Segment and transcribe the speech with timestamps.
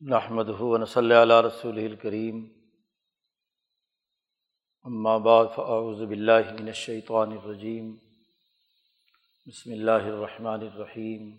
[0.00, 2.36] نحمد ہُون صلی اللہ رسول الکریم
[4.84, 7.90] اما بعد فاعوذ باللہ من الشیطان الرجیم
[9.46, 11.30] بسم اللہ الرحمن الرحیم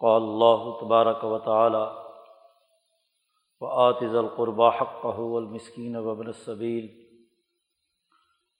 [0.00, 1.84] قال اللہ تبارک و تعالی
[3.60, 6.86] و آتذ القربہ حقہ والمسکین وابن السبیل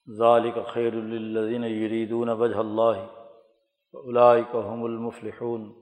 [0.09, 3.07] ذالک خیر للذین یریدون وجہ اللہ
[3.95, 5.82] فاولئک هم المفلحون.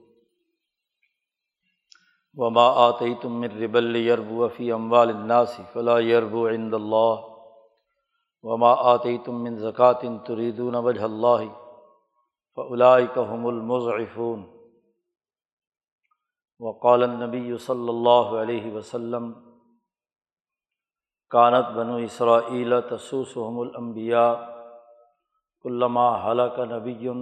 [2.37, 7.27] وما آتی تم من ربل یربو فی اموال الناس فلا یربو عند اللہ
[8.43, 11.41] وما آتی تم من زکوٰۃ تریدون وجہ اللہ
[12.57, 14.41] فلاء هم المضعفون.
[16.59, 19.31] وقال النبی صلی اللہ علیہ وسلم
[21.31, 24.31] کانت بنو اسرائیل تسوسهم الانبیاء
[25.65, 27.13] علامہ حلق نبی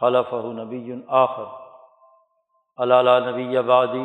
[0.00, 1.61] خلف نبی آخر.
[2.78, 4.04] علالہ نبی آبادی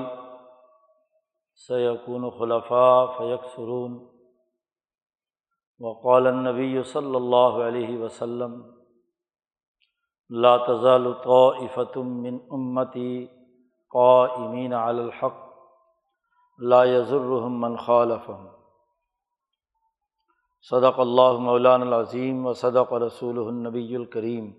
[1.67, 3.97] سیقون خلفاء فیق سرون
[5.79, 8.61] وقال النبی صلی اللہ علیہ وسلم،
[10.29, 13.27] لا تزال طائفة من امتی
[13.89, 15.41] قائمین علی الحق،
[16.59, 18.47] لا يضرهم من خالفهم
[20.69, 24.51] صدق اللہ مولان العظیم و صدق رسول النبی الکریم.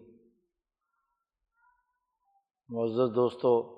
[2.68, 3.77] معزز دوستو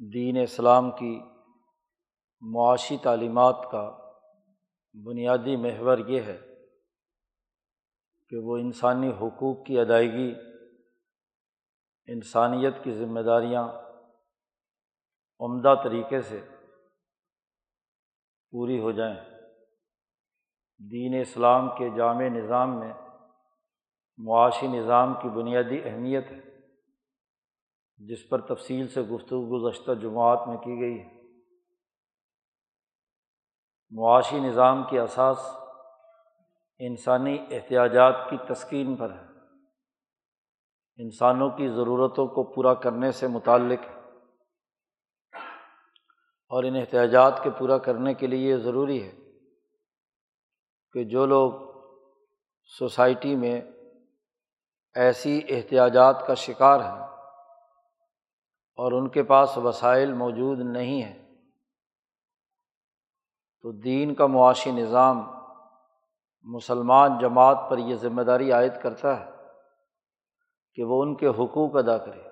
[0.00, 1.20] دین اسلام کی
[2.40, 3.98] معاشی تعلیمات کا
[5.04, 6.40] بنیادی محور یہ ہے
[8.28, 10.34] کہ وہ انسانی حقوق کی ادائیگی،
[12.06, 13.68] انسانیت کی ذمہ داریاں
[15.40, 16.48] عمدہ طریقے سے
[18.50, 19.16] پوری ہو جائیں۔
[20.90, 22.92] دین اسلام کے جامع نظام میں
[24.16, 26.47] معاشی نظام کی بنیادی اہمیت ہے۔
[27.98, 31.18] جس پر تفصیل سے گفتگو گزشتہ جماعت میں کی گئی۔ ہے
[33.90, 35.38] معاشی نظام کی اساس
[36.78, 39.26] انسانی احتیاجات کی تسکین پر ہے۔
[40.96, 43.98] انسانوں کی ضرورتوں کو پورا کرنے سے متعلق ہے۔
[46.48, 49.12] اور ان احتیاجات کے پورا کرنے کے لیے یہ ضروری ہے
[50.92, 51.52] کہ جو لوگ
[52.78, 53.60] سوسائٹی میں
[54.94, 57.17] ایسی احتیاجات کا شکار ہیں
[58.78, 61.36] اور ان کے پاس وسائل موجود نہیں ہیں۔
[63.62, 65.22] تو دین کا معاشی نظام
[66.42, 69.30] مسلمان جماعت پر یہ ذمہ داری عائد کرتا ہے
[70.74, 72.22] کہ وہ ان کے حقوق ادا کرے۔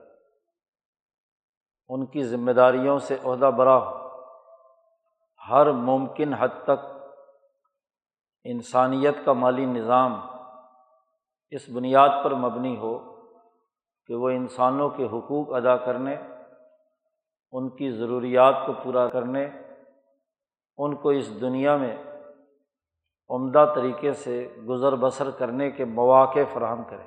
[1.88, 4.06] ان کی ذمہ داریوں سے عہدہ برا ہو۔
[5.50, 6.86] ہر ممکن حد تک
[8.44, 10.20] انسانیت کا مالی نظام
[11.50, 13.16] اس بنیاد پر مبنی ہو
[14.06, 16.16] کہ وہ انسانوں کے حقوق ادا کرنے
[17.52, 19.48] ان کی ضروریات کو پورا کرنے،
[20.76, 21.96] ان کو اس دنیا میں
[23.28, 27.04] عمدہ طریقے سے گزر بسر کرنے کے مواقع فراہم کرے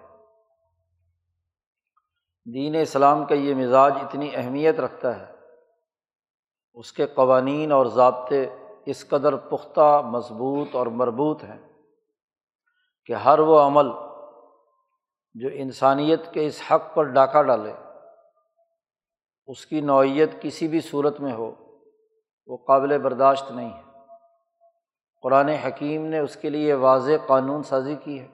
[2.54, 5.34] دین اسلام کا یہ مزاج اتنی اہمیت رکھتا ہے۔
[6.74, 8.56] اس کے قوانین اور ضابطے
[8.86, 11.60] اس قدر پختہ، مضبوط اور مربوط ہیں
[13.06, 13.88] کہ ہر وہ عمل
[15.34, 17.74] جو انسانیت کے اس حق پر ڈاکہ ڈالے
[19.50, 21.56] اس کی نوعیت کسی بھی صورت میں ہو،
[22.48, 23.82] وہ قابل برداشت نہیں ہے۔
[25.22, 28.28] قرآن حکیم نے اس کے لیے واضح قانون سازی کی ہے۔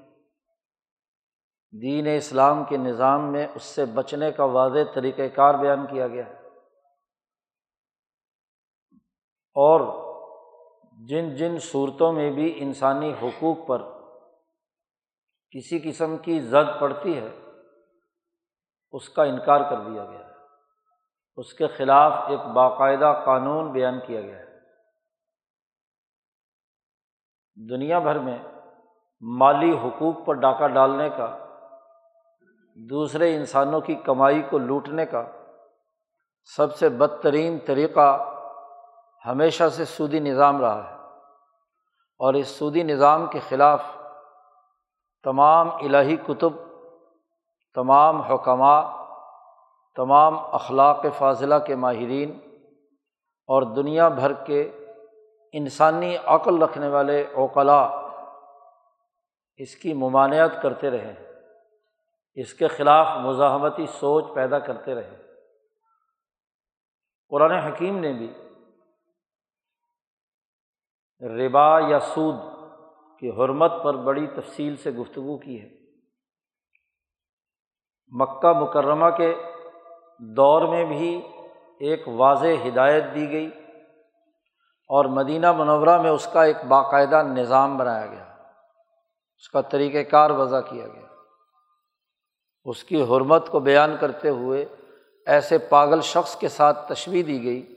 [1.82, 6.26] دین اسلام کے نظام میں اس سے بچنے کا واضح طریقۂ کار بیان کیا گیا۔
[6.26, 6.34] ہے
[9.54, 10.06] اور
[11.08, 13.82] جن جن صورتوں میں بھی انسانی حقوق پر
[15.52, 17.30] کسی قسم کی زد پڑتی ہے،
[18.92, 20.25] اس کا انکار کر دیا گیا۔ ہے
[21.38, 24.46] اس کے خلاف ایک باقاعدہ قانون بیان کیا گیا ہے۔
[27.70, 28.38] دنیا بھر میں
[29.22, 31.38] مالی حقوق پر ڈاکہ ڈالنے کا،
[32.76, 35.24] دوسرے انسانوں کی کمائی کو لوٹنے کا
[36.56, 38.36] سب سے بدترین طریقہ
[39.26, 40.96] ہمیشہ سے سودی نظام رہا ہے۔
[42.20, 43.84] اور اس سودی نظام کے خلاف
[45.24, 46.54] تمام الہی کتب،
[47.74, 49.05] تمام حکمہ
[49.96, 52.40] تمام اخلاق فاضلہ کے ماہرین
[53.48, 54.62] اور دنیا بھر کے
[55.52, 58.06] انسانی عقل رکھنے والے اوقلا
[59.58, 61.32] اس کی ممانعت کرتے رہے،
[62.34, 65.24] اس کے خلاف مزاحمتی سوچ پیدا کرتے رہے۔
[67.30, 68.34] قرآن حکیم نے بھی
[71.22, 72.36] ربا یا سود
[73.20, 75.70] کی حرمت پر بڑی تفصیل سے گفتگو کی ہے۔
[78.08, 79.36] مکہ مکرمہ کے
[80.20, 81.22] دور میں بھی
[81.80, 83.48] ایک واضح ہدایت دی گئی
[84.90, 88.26] اور مدینہ منورہ میں اس کا ایک باقاعدہ نظام بنایا گیا،
[89.38, 91.06] اس کا طریقۂ کار وضع کیا گیا۔
[92.66, 94.66] اس کی حرمت کو بیان کرتے ہوئے
[95.26, 97.76] ایسے پاگل شخص کے ساتھ تشویح دی گئی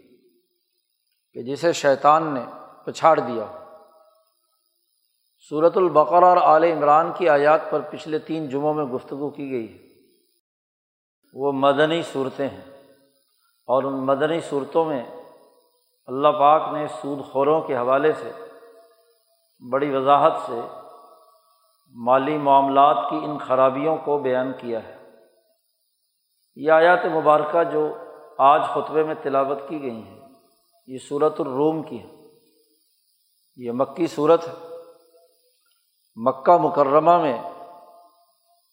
[1.33, 2.43] کہ جسے شیطان نے
[2.85, 3.45] پچھاڑ دیا۔
[5.49, 9.83] صورت البقر اور عال عمران کی آیات پر پچھلے تین جمعوں میں گفتگو کی گئی
[9.83, 9.88] ہے۔
[11.33, 12.79] وہ مدنی صورتیں ہیں۔
[13.67, 15.05] اور ان مدنی صورتوں میں
[16.07, 18.33] اللہ پاک نے سود خوروں کے حوالے سے،
[19.71, 20.61] بڑی وضاحت سے
[21.95, 25.11] مالی معاملات کی ان خرابیوں کو بیان کیا ہے۔
[26.57, 27.95] یہ آیات مبارکہ جو
[28.39, 30.21] آج خطبے میں تلاوت کی گئی ہیں،
[30.87, 32.09] یہ صورت الروم کی ہے
[33.57, 34.53] یہ مکی صورت ہے۔
[36.17, 37.43] مکہ مکرمہ میں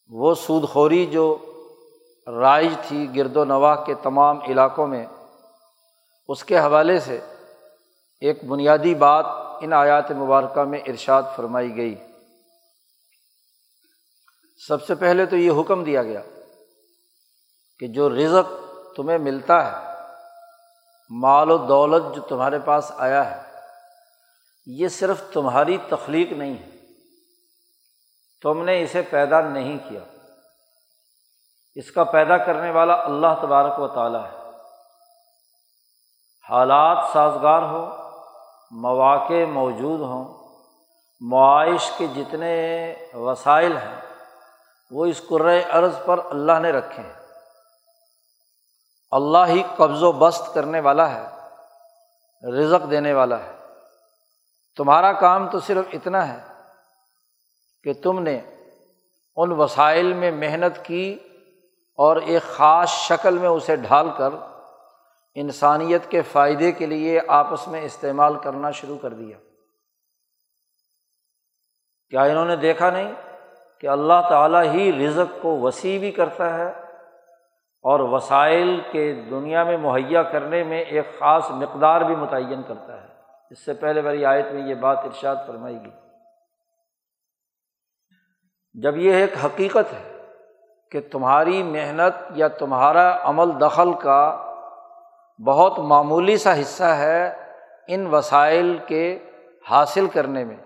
[0.10, 1.38] وہ سود خوری جو
[2.28, 5.06] رائج تھی گرد و نواح کے تمام علاقوں میں۔
[6.28, 7.20] اس کے حوالے سے
[8.22, 9.26] ایک بنیادی بات
[9.62, 11.96] ان آیات مبارکہ میں ارشاد فرمائی گئی۔
[14.68, 16.22] سب سے پہلے تو یہ حکم دیا گیا
[17.80, 19.96] کہ جو رزق تمہیں ملتا ہے،
[21.10, 23.52] مال و دولت جو تمہارے پاس آیا ہے،
[24.66, 26.70] یہ صرف تمہاری تخلیق نہیں ہے۔
[28.42, 30.15] تم نے اسے پیدا نہیں کیا۔
[31.76, 34.50] اس کا پیدا کرنے والا اللہ تبارک و تعالیٰ ہے۔
[36.50, 37.96] حالات سازگار ہو
[38.72, 40.48] مواقع موجود ہوں
[41.20, 44.02] معائش کے جتنے وسائل ہیں،
[44.92, 45.22] وہ اس
[45.72, 47.14] عرض پر اللہ نے رکھے ہیں۔
[49.12, 51.28] اللہ ہی قبض و بست کرنے والا ہے،
[52.60, 53.56] رزق دینے والا ہے۔
[54.78, 56.40] تمہارا کام تو صرف اتنا ہے
[57.84, 58.42] کہ تم نے
[59.36, 61.20] ان وسائل میں محنت کی
[61.96, 64.30] اور ایک خاص شکل میں اسے ڈھال کر
[65.36, 69.38] انسانیت کے فائدے کے لیے آپس میں استعمال کرنا شروع کر دیا۔
[72.10, 73.12] کیا انہوں نے دیکھا نہیں
[73.80, 76.70] کہ اللہ تعالیٰ ہی رزق کو وسیع بھی کرتا ہے
[77.82, 83.08] اور وسائل کے دنیا میں مہیا کرنے میں ایک خاص مقدار بھی متعین کرتا ہے؟
[83.50, 85.92] اس سے پہلے والی آیت میں یہ بات ارشاد فرمائی گئی۔
[88.74, 90.15] جب یہ ایک حقیقت ہے
[90.92, 94.42] کہ تمہاری محنت یا تمہارا عمل دخل کا
[95.46, 97.36] بہت معمولی سا حصہ ہے
[97.88, 99.20] ان وسائل کے
[99.70, 100.58] حاصل کرنے میں،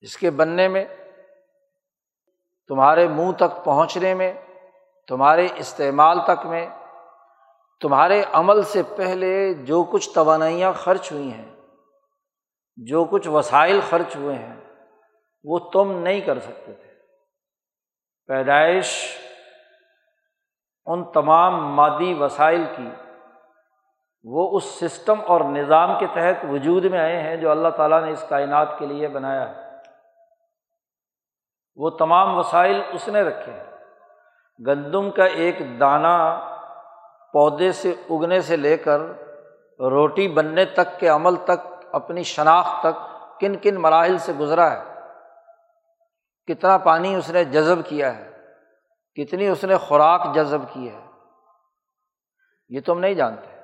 [0.00, 0.84] اس کے بننے میں،
[2.68, 4.32] تمہارے منہ تک پہنچنے میں،
[5.08, 6.66] تمہارے استعمال تک میں،
[7.80, 11.50] تمہارے عمل سے پہلے جو کچھ توانائیاں خرچ ہوئی ہیں،
[12.76, 14.56] جو کچھ وسائل خرچ ہوئے ہیں،
[15.44, 16.91] وہ تم نہیں کر سکتے تھے۔
[18.26, 19.16] پیدائش
[20.86, 22.90] ان تمام مادی وسائل کی،
[24.24, 28.10] وہ اس سسٹم اور نظام کے تحت وجود میں آئے ہیں جو اللہ تعالیٰ نے
[28.10, 29.70] اس کائنات کے لیے بنایا ہے۔
[31.76, 33.64] وہ تمام وسائل اس نے رکھے ہیں۔
[34.66, 36.40] گندم کا ایک دانہ
[37.32, 39.00] پودے سے اگنے سے لے کر
[39.80, 43.10] روٹی بننے تک کے عمل تک، اپنی شناخت تک،
[43.40, 44.91] کن کن مراحل سے گزرا ہے۔
[46.46, 48.32] کتنا پانی اس نے جذب کیا ہے،
[49.14, 51.06] کتنی اس نے خوراک جذب کی ہے۔
[52.68, 53.60] یہ تم نہیں جانتے۔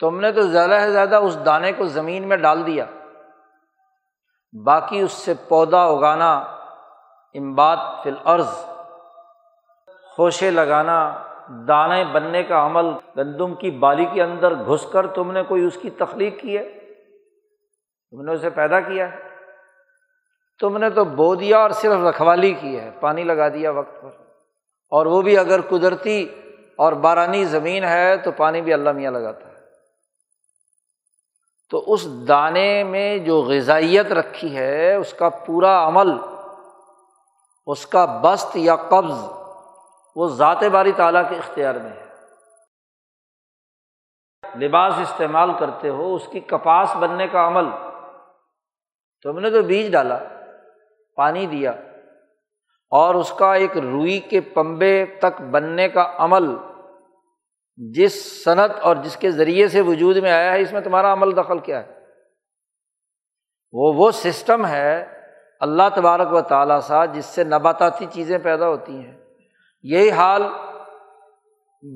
[0.00, 2.84] تم نے تو زیادہ سے زیادہ اس دانے کو زمین میں ڈال دیا۔
[4.64, 6.38] باقی اس سے پودا اگانا،
[7.34, 8.48] امباد فی الارض
[10.16, 11.22] خوشے لگانا،
[11.68, 15.76] دانے بننے کا عمل گندم کی بالی کے اندر گھس کر تم نے کوئی اس
[15.82, 16.68] کی تخلیق کی ہے؟
[18.10, 19.29] تم نے اسے پیدا کیا ہے؟
[20.60, 24.08] تم نے تو بو دیا اور صرف رکھوالی کی ہے، پانی لگا دیا وقت پر۔
[24.88, 26.28] اور وہ بھی اگر قدرتی
[26.76, 29.54] اور بارانی زمین ہے تو پانی بھی اللہ میاں لگاتا ہے۔
[31.70, 36.12] تو اس دانے میں جو غذائیت رکھی ہے، اس کا پورا عمل،
[37.66, 39.24] اس کا بست یا قبض،
[40.16, 42.06] وہ ذات باری تعالیٰ کے اختیار میں ہے۔
[44.58, 47.64] لباس استعمال کرتے ہو، اس کی کپاس بننے کا عمل۔
[49.22, 50.18] تم نے تو بیج ڈالا۔
[51.20, 51.70] پانی دیا
[52.90, 56.56] اور اس کا ایک روئی کے پمبے تک بننے کا عمل
[57.76, 61.36] جس صنعت اور جس کے ذریعے سے وجود میں آیا ہے، اس میں تمہارا عمل
[61.36, 61.92] دخل کیا ہے۔
[63.72, 65.04] وہ وہ سسٹم ہے
[65.60, 69.18] اللہ تبارک و تعالیٰ سا جس سے نباتاتی چیزیں پیدا ہوتی ہیں۔
[69.82, 70.42] یہی حال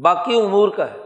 [0.04, 0.98] باقی امور کا ہے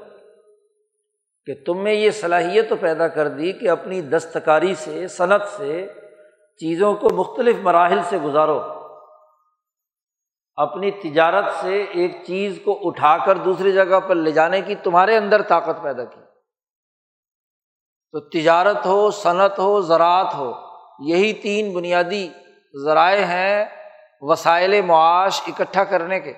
[1.47, 5.93] کہ تم میں یہ صلاحیت تو پیدا کر دی کہ اپنی دستکاری سے، صنعت سے
[6.59, 8.61] چیزوں کو مختلف مراحل سے گزارو۔
[10.57, 15.17] اپنی تجارت سے ایک چیز کو اٹھا کر دوسری جگہ پر لے جانے کی تمہارے
[15.17, 16.21] اندر طاقت پیدا کی۔
[18.13, 20.53] تو تجارت ہو، صنعت ہو، زراعت ہو،
[20.99, 22.29] یہی تین بنیادی
[22.85, 23.67] ذرائع ہیں
[24.21, 26.35] وسائل معاش اکٹھا کرنے کے۔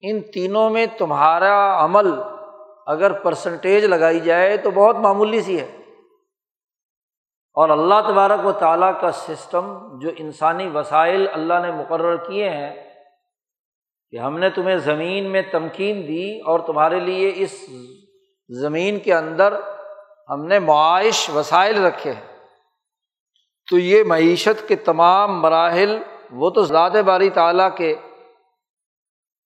[0.00, 2.06] ان تینوں میں تمہارا عمل
[2.86, 5.77] اگر پرسنٹیج لگائی جائے تو بہت معمولی سی ہے۔
[7.58, 12.94] اور اللہ تبارک و تعالیٰ کا سسٹم جو انسانی وسائل اللہ نے مقرر کیے ہیں
[14.10, 17.64] کہ ہم نے تمہیں زمین میں تمکین دی اور تمہارے لیے اس
[18.48, 19.54] زمین کے اندر
[20.30, 22.38] ہم نے معاش وسائل رکھے ہیں۔
[23.70, 27.94] تو یہ معیشت کے تمام مراحل وہ تو ذات باری تعالیٰ کے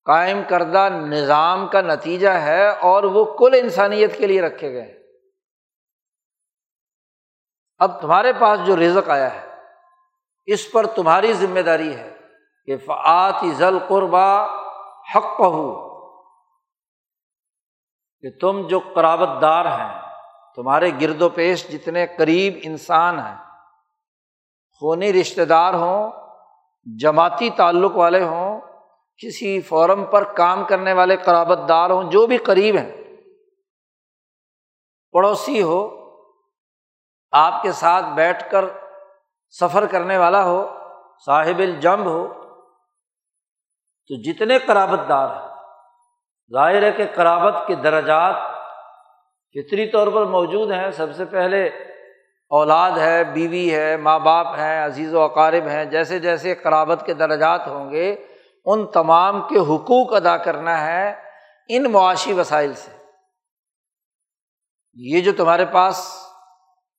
[0.04, 5.01] قائم کردہ نظام کا نتیجہ ہے اور وہ کل انسانیت کے لیے رکھے گئے ہیں۔
[7.82, 9.40] اب تمہارے پاس جو رزق آیا ہے،
[10.48, 12.10] اس پر تمہاری ذمہ داری ہے
[12.66, 14.44] کہ فعت ذل قربا
[15.14, 15.70] حق ہو
[18.24, 20.00] کہ تم جو قرابت دار ہیں،
[20.56, 23.36] تمہارے گرد و پیش جتنے قریب انسان ہیں،
[24.82, 26.10] خونی رشتے دار ہوں،
[26.86, 28.60] جماعتی تعلق والے ہوں،
[29.20, 32.90] کسی فورم پر کام کرنے والے قرابت دار ہوں، جو بھی قریب ہیں،
[35.14, 35.80] پڑوسی ہو
[37.32, 38.64] آپ کے ساتھ بیٹھ کر
[39.50, 40.76] سفر کرنے والا ہو،
[41.26, 42.32] صاحب الجمب ہو،
[44.06, 45.48] تو جتنے قرابت دار ہیں،
[46.52, 48.34] ظاہر ہے کہ قرابت کے درجات
[49.54, 51.66] فطری طور پر موجود ہیں۔ سب سے پہلے
[52.48, 57.14] اولاد ہے، بیوی ہے، ماں باپ ہیں، عزیز و اقارب ہیں، جیسے جیسے قرابت کے
[57.14, 58.26] درجات ہوں گے،
[58.64, 61.14] ان تمام کے حقوق ادا کرنا ہے
[61.68, 62.90] ان معاشی وسائل سے۔
[64.94, 66.21] یہ جو تمہارے پاس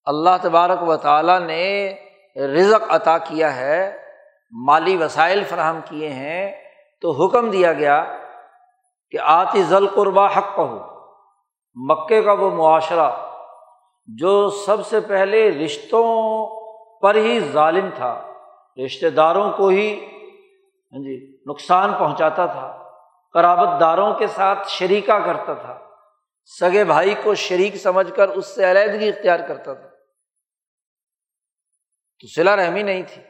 [0.07, 1.65] اللہ تبارک و تعالیٰ نے
[2.35, 3.79] رزق عطا کیا ہے،
[4.53, 6.51] مالی وسائل فراہم کیے ہیں،
[7.03, 8.03] تو حکم دیا گیا
[9.13, 10.67] کہ آتی ذل قربا حق ہو
[11.77, 13.09] مکے کا وہ معاشرہ
[14.09, 16.07] جو سب سے پہلے رشتوں
[17.01, 18.13] پر ہی ظالم تھا
[18.77, 21.15] رشتے داروں کو ہی ہاں جی
[21.47, 22.67] نقصان پہنچاتا تھا،
[23.35, 25.77] قرابت داروں کے ساتھ شریکہ کرتا تھا،
[26.51, 29.87] سگے بھائی کو شریک سمجھ کر اس سے علیحدگی اختیار کرتا تھا۔
[32.23, 33.21] تو سلا رحمی نہیں تھی۔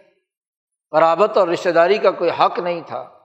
[0.92, 3.20] قرابت اور رشتے داری کا کوئی حق نہیں تھا۔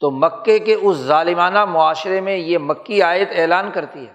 [0.00, 4.12] تو مکے کے اس ظالمانہ معاشرے میں یہ مکی آیت اعلان کرتی ہے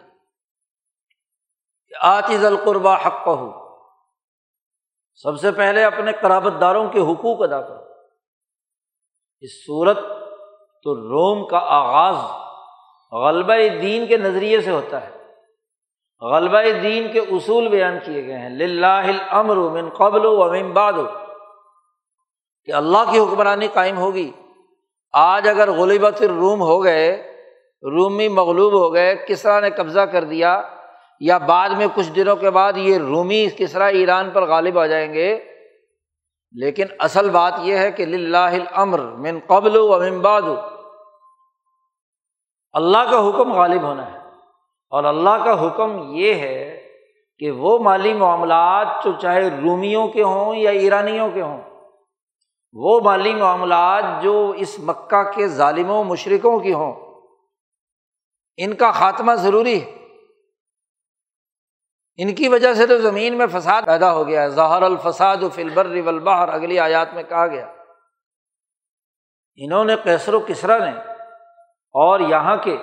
[1.88, 3.78] کہ آتیز القربہ حق ہو
[5.16, 7.84] سب سے پہلے اپنے قرابت داروں کے حقوق ادا کرو۔
[9.40, 10.00] اس صورت
[10.84, 12.16] تو روم کا آغاز
[13.12, 15.23] غلبہ دین کے نظریے سے ہوتا ہے۔
[16.24, 20.94] غلبہ دین کے اصول بیان کیے گئے ہیں۔ لاہ من قبل و امین باد
[22.66, 24.32] کہ اللہ کی حکمرانی قائم ہوگی۔
[25.14, 27.34] آج اگر غلیبت روم ہو گئے،
[27.84, 30.62] رومی مغلوب ہو گئے کسرا نے قبضہ کر دیا؟
[31.20, 35.14] یا بعد میں کچھ دنوں کے بعد یہ رومی کسرا ایران پر غالب آ جائیں
[35.14, 35.40] گے؟
[36.52, 40.42] لیکن اصل بات یہ ہے کہ لاہ امر من قبل و امباد
[42.74, 44.23] اللہ کا حکم غالب ہونا ہے۔
[44.94, 46.88] اور اللہ کا حکم یہ ہے
[47.40, 51.62] کہ وہ مالی معاملات جو چاہے رومیوں کے ہوں یا ایرانیوں کے ہوں،
[52.74, 56.94] وہ مالی معاملات جو اس مکہ کے ظالم و مشرقوں کی ہوں،
[58.58, 59.92] ان کا خاتمہ ضروری ہے۔
[62.18, 65.50] ان کی وجہ سے تو زمین میں فساد پیدا ہو گیا ہے۔ ظہر الفساد و
[65.50, 67.74] فلبر والبحر، اگلی آیات میں کہا گیا۔
[69.56, 71.00] انہوں نے کیسر و کسرا نے
[71.96, 72.78] اور یہاں کے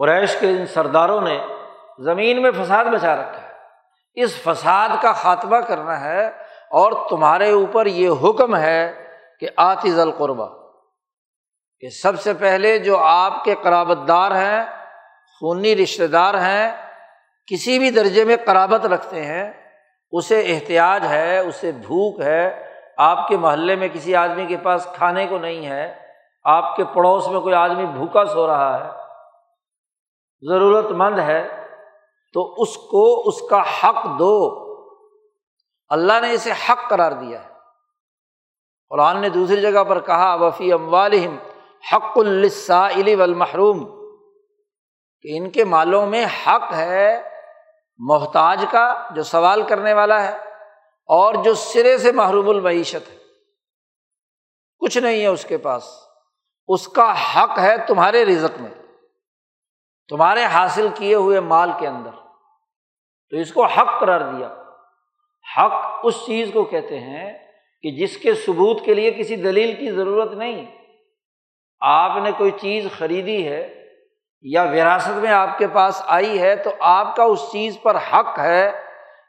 [0.00, 1.46] قریش کے ان سرداروں نے
[1.98, 3.52] زمین میں فساد بچا رکھا ہے۔
[4.14, 6.26] اس فساد کا خاتمہ کرنا ہے
[6.70, 9.06] اور تمہارے اوپر یہ حکم ہے
[9.40, 10.46] کہ آتیز القربہ۔
[11.80, 14.64] کہ سب سے پہلے جو آپ کے قرابت دار ہیں
[15.40, 16.72] خونی رشتے دار ہیں،
[17.46, 19.52] کسی بھی درجے میں قرابت رکھتے ہیں،
[20.10, 25.26] اسے احتیاط ہے، اسے بھوک ہے۔ آپ کے محلے میں کسی آدمی کے پاس کھانے
[25.26, 25.94] کو نہیں ہے۔
[26.44, 28.99] آپ کے پڑوس میں کوئی آدمی بھوکا سو رہا ہے۔
[30.42, 31.66] ضرورت مند ہے،
[32.32, 34.66] تو اس کو اس کا حق دو۔
[35.88, 37.48] اللہ نے اسے حق قرار دیا ہے۔
[38.88, 41.36] قرآن نے دوسری جگہ پر کہا وفی اموالہم
[41.92, 44.00] حق السا علی والمحروم۔
[45.22, 47.22] کہ ان کے مالوں میں حق ہے
[47.98, 50.36] محتاج کا، جو سوال کرنے والا ہے،
[51.06, 53.16] اور جو سرے سے محروم المعیشت ہے۔
[54.78, 55.84] کچھ نہیں ہے اس کے پاس۔
[56.68, 58.79] اس کا حق ہے تمہارے رزق میں۔
[60.10, 62.10] تمہارے حاصل کیے ہوئے مال کے اندر۔
[63.30, 64.48] تو اس کو حق قرار دیا۔
[65.56, 67.38] حق اس چیز کو کہتے ہیں
[67.82, 70.66] کہ جس کے ثبوت کے لیے کسی دلیل کی ضرورت نہیں۔
[71.80, 73.88] آپ نے کوئی چیز خریدی ہے
[74.42, 78.38] یا وراثت میں آپ کے پاس آئی ہے تو آپ کا اس چیز پر حق
[78.38, 78.70] ہے۔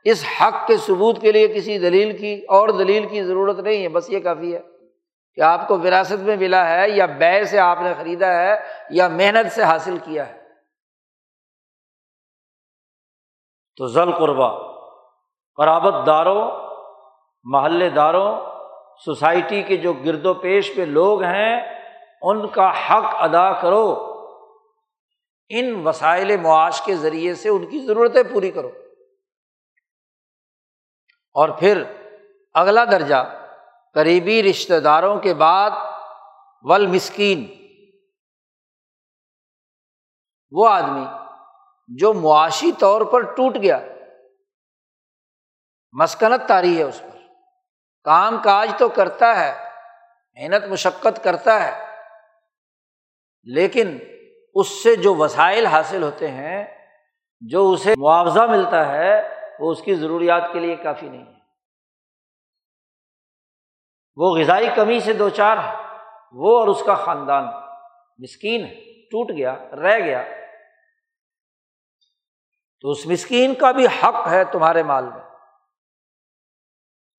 [0.03, 3.89] اس حق کے ثبوت کے لیے کسی دلیل کی اور دلیل کی ضرورت نہیں ہے،
[3.89, 4.59] بس یہ کافی ہے
[5.35, 8.55] کہ آپ کو وراثت میں ملا ہے یا بے سے آپ نے خریدا ہے
[8.89, 10.40] یا محنت سے حاصل کیا ہے۔
[13.77, 14.57] تو ضل قربا،
[15.55, 16.51] قرابت داروں،
[17.43, 18.39] محلے داروں،
[19.05, 21.83] سوسائٹی کے جو گرد و پیش پہ لوگ ہیں،
[22.21, 24.07] ان کا حق ادا کرو۔
[25.49, 28.69] ان وسائل معاش کے ذریعے سے ان کی ضرورتیں پوری کرو۔
[31.33, 31.83] اور پھر
[32.53, 33.47] اگلا درجہ،
[33.93, 35.71] قریبی رشتہ داروں کے بعد
[36.61, 37.47] ول مسکین
[40.51, 41.05] وہ آدمی
[41.98, 43.79] جو معاشی طور پر ٹوٹ گیا۔
[45.91, 47.17] مسکنت تاری ہے اس پر۔
[48.03, 49.69] کام کاج تو کرتا ہے،
[50.33, 51.98] محنت مشقت کرتا ہے،
[53.43, 54.00] لیکن
[54.53, 56.88] اس سے جو وسائل حاصل ہوتے ہیں،
[57.39, 59.21] جو اسے معاوضہ ملتا ہے،
[59.60, 61.39] وہ اس کی ضروریات کے لیے کافی نہیں ہے۔
[64.15, 65.98] وہ غذائی کمی سے دو چار ہے۔
[66.33, 67.43] وہ اور اس کا خاندان۔
[68.17, 70.40] مسکین ہے، ٹوٹ گیا، رہ گیا۔
[72.81, 75.21] تو اس مسکین کا بھی حق ہے تمہارے مال میں۔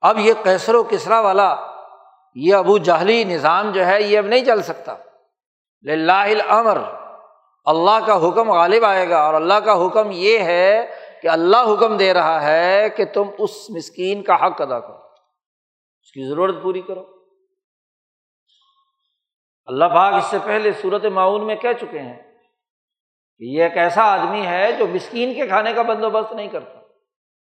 [0.01, 1.57] اب یہ کیسر و کسرا والا،
[2.35, 4.97] یہ ابو جہلی نظام جو ہے، یہ اب نہیں چل سکتا۔
[6.23, 6.79] الامر،
[7.65, 11.97] اللہ کا حکم غالب آئے گا اور اللہ کا حکم یہ ہے کہ اللہ حکم
[11.97, 14.99] دے رہا ہے کہ تم اس مسکین کا حق ادا کرو۔
[16.03, 17.05] اس کی ضرورت پوری کرو۔
[19.67, 22.32] اللہ پاک اس سے پہلے صورت معاون میں کہہ چکے ہیں
[23.39, 26.79] کہ یہ ایک ایسا آدمی ہے جو مسکین کے کھانے کا بندوبست نہیں کرتا۔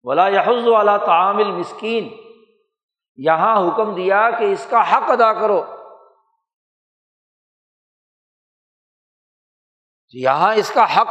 [0.03, 2.09] ولا یحز والا تعامل مسکین
[3.17, 5.65] یہاں حکم دیا کہ اس کا حق ادا کرو۔
[10.13, 11.09] جی یہاں اس کا حق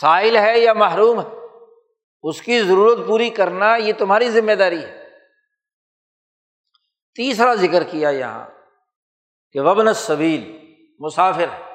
[0.00, 1.26] سائل ہے یا محروم ہے؟
[2.22, 5.08] اس کی ضرورت پوری کرنا یہ تمہاری ذمہ داری ہے۔
[7.14, 8.46] تیسرا ذکر کیا یہاں
[9.52, 11.67] کہ وبن صبیل مسافر ہے۔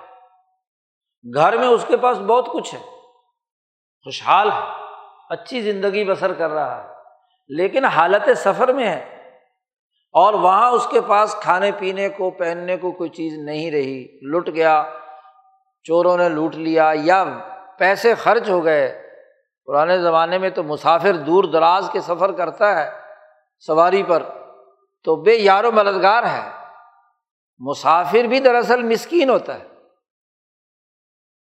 [1.36, 2.80] گھر میں اس کے پاس بہت کچھ ہے۔
[4.04, 4.84] خوشحال ہے۔
[5.30, 6.88] اچھی زندگی بسر کر رہا ہے۔
[7.48, 9.30] لیکن حالت سفر میں ہے۔
[10.12, 14.50] اور وہاں اس کے پاس کھانے پینے کو، پہننے کو کوئی چیز نہیں رہی۔ لٹ
[14.56, 14.84] گیا۔
[15.84, 17.26] چوروں نے لوٹ لیا یا
[17.78, 19.12] پیسے خرچ ہو گئے۔
[19.66, 22.92] پرانے زمانے میں تو مسافر دور دراز کے سفر کرتا ہے
[23.60, 24.24] سواری پر۔
[25.04, 26.50] تو بے یار و مددگار ہے۔
[27.60, 29.73] مسافر بھی دراصل مسکین ہوتا ہے۔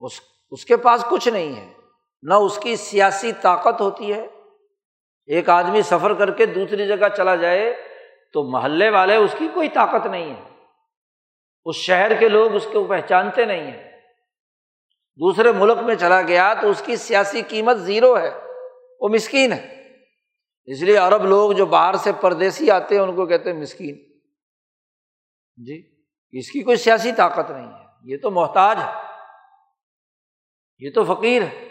[0.00, 0.12] اس
[0.50, 1.72] اس کے پاس کچھ نہیں ہے۔
[2.22, 4.26] نہ اس کی سیاسی طاقت ہوتی ہے۔
[5.26, 7.74] ایک آدمی سفر کر کے دوسری جگہ چلا جائے
[8.32, 10.42] تو محلے والے اس کی کوئی طاقت نہیں ہے۔
[11.64, 13.90] اس شہر کے لوگ اس کو پہچانتے نہیں ہیں۔
[15.16, 18.30] دوسرے ملک میں چلا گیا تو اس کی سیاسی قیمت زیرو ہے۔
[19.00, 19.88] وہ مسکین ہے۔
[20.64, 23.94] اس لیے عرب لوگ جو باہر سے پردیسی آتے ہیں ان کو کہتے ہیں مسکین۔
[25.56, 29.07] جی اس کی کوئی سیاسی طاقت نہیں ہے۔ یہ تو محتاج ہے۔
[30.78, 31.68] یہ تو فقیر ہے،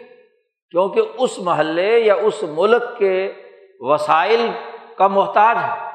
[0.72, 3.34] کیونکہ اس محلے یا اس ملک کے
[3.80, 4.52] وسائل
[4.98, 5.86] کا محتاج ہے۔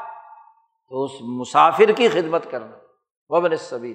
[0.88, 2.76] تو اس مسافر کی خدمت کرنا
[3.28, 3.94] وبن صبی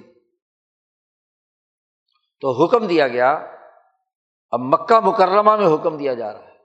[2.40, 3.32] تو حکم دیا گیا،
[4.50, 6.56] اب مکہ مکرمہ میں حکم دیا جا رہا ہے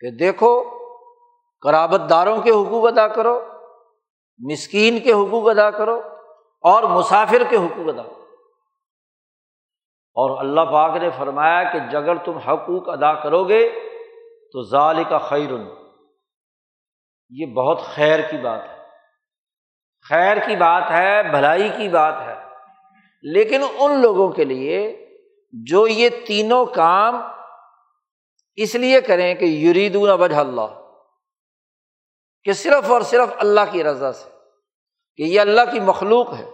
[0.00, 0.50] کہ دیکھو،
[1.62, 3.40] قرابت داروں کے حقوق ادا کرو،
[4.38, 6.00] مسکین کے حقوق ادا کرو
[6.64, 8.25] اور مسافر کے حقوق ادا کرو۔
[10.16, 13.68] اور اللہ پاک نے فرمایا کہ جگر تم حقوق ادا کرو گے
[14.52, 15.50] تو ظال کا خیر
[17.30, 18.76] یہ بہت خیر کی بات ہے۔
[20.08, 22.34] خیر کی بات ہے، بھلائی کی بات ہے۔
[23.22, 25.06] لیکن ان لوگوں کے لیے
[25.52, 27.22] جو یہ تینوں کام
[28.54, 30.90] اس لیے کریں کہ یریدون وجہ اللہ،
[32.44, 34.30] کہ صرف اور صرف اللہ کی رضا سے،
[35.16, 36.50] کہ یہ اللہ کی مخلوق ہے۔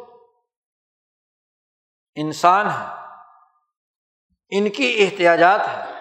[2.16, 3.01] انسان ہے۔
[4.52, 5.92] ان کی احتیاجات ہے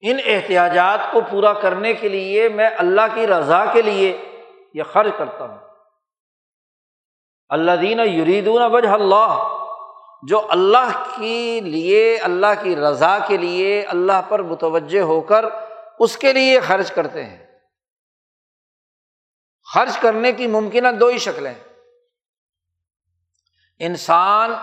[0.00, 4.34] ان احتیاجات کو پورا کرنے کے لیے میں اللہ کی رضا کے لیے
[4.74, 5.58] یہ خرچ کرتا ہوں۔
[7.48, 9.56] اللہ دین یریدون وجہ اللہ،
[10.22, 15.44] جو اللہ کے لیے، اللہ کی رضا کے لیے اللہ پر متوجہ ہو کر
[15.98, 17.46] اس کے لیے خرچ کرتے ہیں۔
[19.74, 21.54] خرچ کرنے کی ممکنہ دو ہی شکلیں۔
[23.78, 24.54] انسان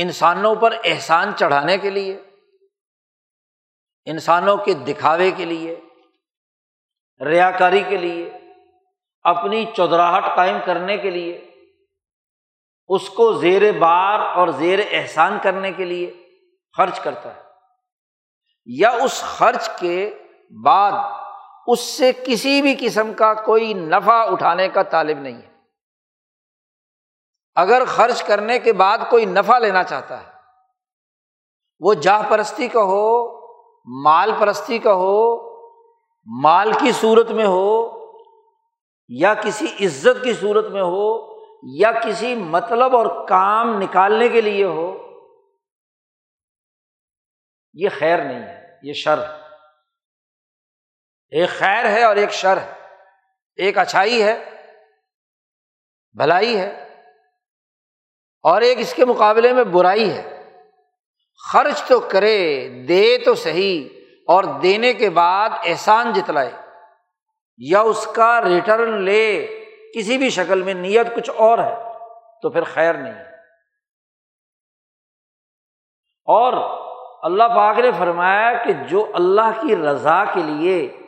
[0.00, 2.22] انسانوں پر احسان چڑھانے کے لیے،
[4.04, 5.80] انسانوں کے دکھاوے کے لیے
[7.20, 8.32] ریا کاری کے لیے،
[9.22, 11.50] اپنی چودراہٹ قائم کرنے کے لیے،
[12.88, 16.28] اس کو زیر بار اور زیر احسان کرنے کے لیے
[16.76, 17.42] خرچ کرتا ہے۔
[18.66, 20.14] یا اس خرچ کے
[20.64, 20.92] بعد
[21.66, 25.57] اس سے کسی بھی قسم کا کوئی نفع اٹھانے کا طالب نہیں ہے۔
[27.58, 30.32] اگر خرچ کرنے کے بعد کوئی نفع لینا چاہتا ہے،
[31.80, 33.38] وہ جاہ پرستی کا ہو،
[34.02, 35.48] مال پرستی کا ہو،
[36.42, 37.98] مال کی صورت میں ہو،
[39.08, 44.64] یا کسی عزت کی صورت میں ہو، یا کسی مطلب اور کام نکالنے کے لیے
[44.64, 44.96] ہو،
[47.74, 49.18] یہ خیر نہیں ہے، یہ شر
[51.30, 52.72] ایک خیر ہے اور ایک شر ہے۔
[53.56, 54.44] ایک اچھائی ہے،
[56.12, 56.87] بھلائی ہے۔
[58.42, 60.44] اور ایک اس کے مقابلے میں برائی ہے۔
[61.52, 63.88] خرچ تو کرے، دے تو صحیح،
[64.28, 66.50] اور دینے کے بعد احسان جتلائے۔
[67.58, 69.46] یا اس کا ریٹرن لے،
[69.94, 71.74] کسی بھی شکل میں نیت کچھ اور ہے،
[72.42, 73.12] تو پھر خیر نہیں
[76.26, 76.52] اور
[77.22, 80.98] اللہ پاک نے فرمایا کہ جو اللہ کی رضا کے لیے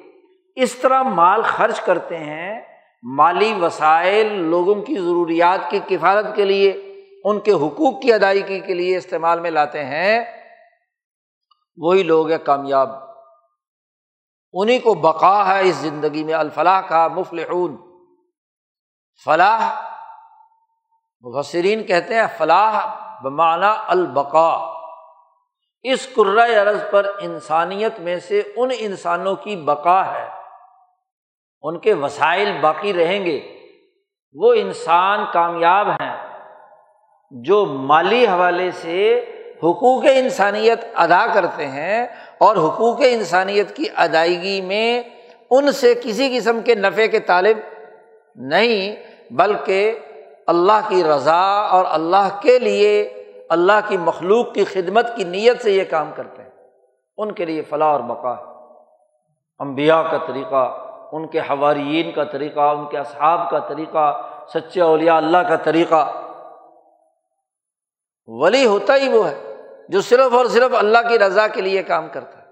[0.57, 2.61] اس طرح مال خرچ کرتے ہیں،
[3.03, 6.90] مالی وسائل، لوگوں کی ضروریات کی کفالت کے لیے
[7.25, 10.25] ان کے حقوق کی ادائیگی کے لیے استعمال میں لاتے ہیں،
[11.77, 12.89] وہی لوگ ہیں کامیاب۔
[14.53, 17.77] انہیں کو بقا ہے اس زندگی میں، الفلاح کا مفلحون۔
[19.25, 19.75] فلاح
[21.27, 24.81] مبصرین کہتے ہیں فلاح بمانہ البقا
[25.83, 26.07] اس
[26.57, 30.29] عرض پر انسانیت میں سے ان انسانوں کی بقا ہے۔
[31.63, 33.69] ان کے وسائل باقی رہیں گے۔
[34.35, 36.10] وہ انسان کامیاب ہیں۔
[37.31, 39.25] جو مالی حوالے سے
[39.59, 42.07] حقوق انسانیت ادا کرتے ہیں
[42.39, 45.03] اور حقوق انسانیت کی ادائیگی میں
[45.51, 47.59] ان سے کسی قسم کے نفع کے طالب
[48.37, 48.97] نہیں،
[49.31, 49.99] بلکہ
[50.47, 53.03] اللہ کی رضا اور اللہ کے لیے
[53.49, 56.51] اللہ کی مخلوق کی خدمت کی نیت سے یہ کام کرتے ہیں۔
[57.19, 58.45] ان کے لیے فلاح اور بقا ہے۔
[59.59, 64.21] امبیا کا طریقہ، ان کے حوارین کا طریقہ، ان کے اصحاب کا طریقہ،
[64.55, 66.30] سچے اولیاء اللہ کا طریقہ۔
[68.33, 69.57] ولی ہوتا ہی وہ ہے،
[69.89, 72.47] جو صرف اور صرف اللہ کی رضا کے لیے کام کرتا ہے۔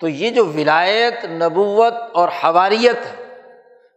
[0.00, 3.50] تو یہ جو ولایت، نبوت اور حواریت ہے،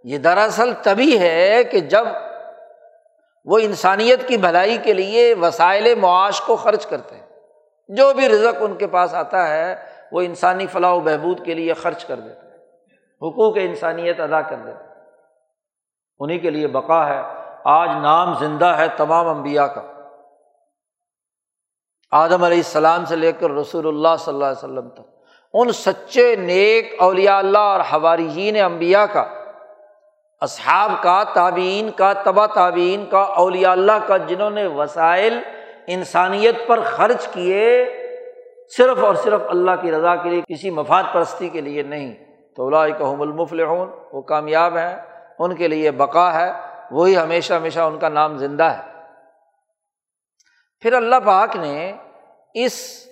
[0.03, 2.08] یہ دراصل تبھی ہے کہ جب
[3.45, 7.27] وہ انسانیت کی بھلائی کے لیے وسائل معاش کو خرچ کرتے ہیں۔
[7.88, 9.75] جو بھی رزق ان کے پاس آتا ہے،
[10.12, 12.58] وہ انسانی فلاح و بہبود کے لیے خرچ کر دیتے ہیں۔
[13.21, 14.86] حقوق انسانیت ادا کر دیتے
[16.19, 19.82] انہیں کے لیے بقا ہے۔ آج نام زندہ ہے تمام انبیاء کا۔
[22.12, 25.02] آدم علیہ السلام سے لے کر رسول اللہ صلی اللہ علیہ وسلم تک۔
[25.54, 29.26] ان سچے نیک اولیاء اللہ اور حوارین امبیا کا۔
[30.41, 35.39] اصحاب کا تعبین کا، تبا تعبین کا، اولیاء اللہ کا، جنہوں نے وسائل
[35.88, 37.86] انسانیت پر خرچ کیے
[38.78, 42.15] صرف اور صرف اللہ کی رضا کے لیے، کسی مفاد پرستی کے لیے نہیں۔
[42.56, 43.60] تو اللہ کہ المفل
[44.13, 44.95] وہ کامیاب ہیں،
[45.39, 48.93] ان کے لیے بقا ہے۔ وہی ہمیشہ ہمیشہ ان کا نام زندہ ہے۔
[50.79, 51.93] پھر اللہ پاک نے
[52.53, 53.08] اس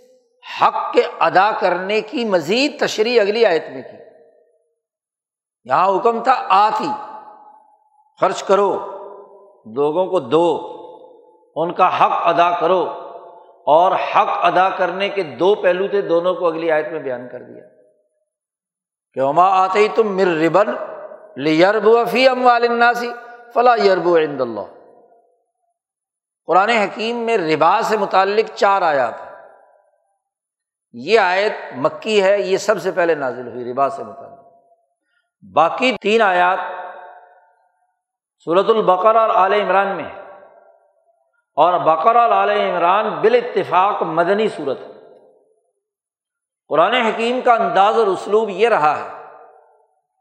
[0.61, 3.97] حق کے ادا کرنے کی مزید تشریح اگلی آیت میں کی۔
[5.63, 6.87] یہاں حکم تھا آتی،
[8.21, 8.73] خرچ کرو،
[9.75, 10.67] لوگوں کو دو،
[11.55, 12.93] ان کا حق ادا کرو۔
[13.65, 17.41] اور حق ادا کرنے کے دو پہلو تھے، دونوں کو اگلی آیت میں بیان کر
[17.41, 17.63] دیا۔
[19.13, 20.67] کہ وما آتے ہی تم مر ربن
[21.47, 23.11] یرب فی ام والناسی
[23.53, 24.61] فلاں یرب عند اللہ۔
[26.45, 29.31] قرآن حکیم میں ربا سے متعلق چار آیات ہیں۔
[30.93, 34.41] یہ آیت مکی ہے، یہ سب سے پہلے نازل ہوئی، ربا سے متعلق۔
[35.53, 36.59] باقی تین آیات
[38.45, 40.21] صورت البقر اور عال عمران میں ہے
[41.55, 44.91] اور بقر اور عال عمران بال اتفاق مدنی صورت ہے۔
[46.67, 49.20] قرآن حکیم کا انداز اور اسلوب یہ رہا ہے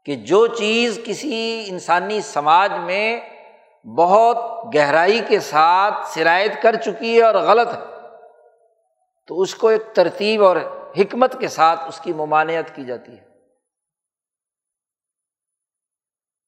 [0.05, 3.19] کہ جو چیز کسی انسانی سماج میں
[3.85, 4.37] بہت
[4.75, 7.81] گہرائی کے ساتھ شرائط کر چکی ہے اور غلط ہے،
[9.27, 10.57] تو اس کو ایک ترتیب اور
[10.97, 13.25] حکمت کے ساتھ اس کی ممانعت کی جاتی ہے۔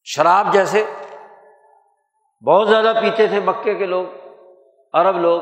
[0.04, 0.86] شراب جیسے
[2.44, 4.06] بہت زیادہ پیتے تھے مکے کے لوگ،
[4.94, 5.42] عرب لوگ،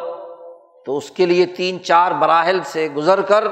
[0.86, 3.43] تو اس کے لیے تین چار براہل سے گزر کر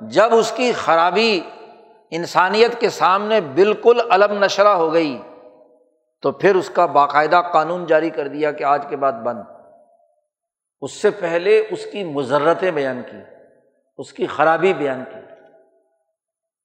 [0.00, 1.40] جب اس کی خرابی
[2.10, 5.22] انسانیت کے سامنے بالکل علم نشرہ ہو گئی
[6.22, 9.42] تو پھر اس کا باقاعدہ قانون جاری کر دیا کہ آج کے بعد بند۔
[10.80, 13.16] اس سے پہلے اس کی مذرتیں بیان کی،
[13.98, 15.20] اس کی خرابی بیان کی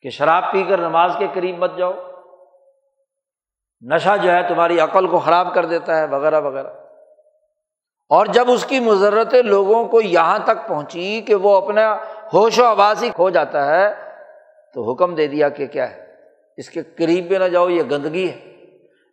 [0.01, 1.93] کہ شراب پی کر نماز کے قریب مت جاؤ۔
[3.81, 6.67] نشہ جو ہے تمہاری عقل کو خراب کر دیتا ہے، وغیرہ وغیرہ۔
[8.09, 11.97] اور جب اس کی مضرتیں لوگوں کو یہاں تک پہنچی کہ وہ اپنا
[12.33, 14.04] ہوش و آواز ہی کھو جاتا ہے
[14.75, 16.15] تو حکم دے دیا کہ کیا ہے؟
[16.57, 18.55] اس کے قریب پہ نہ جاؤ، یہ گندگی ہے۔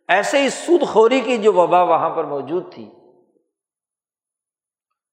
[0.07, 2.89] ایسے ہی سود خوری کی جو وبا وہاں پر موجود تھی۔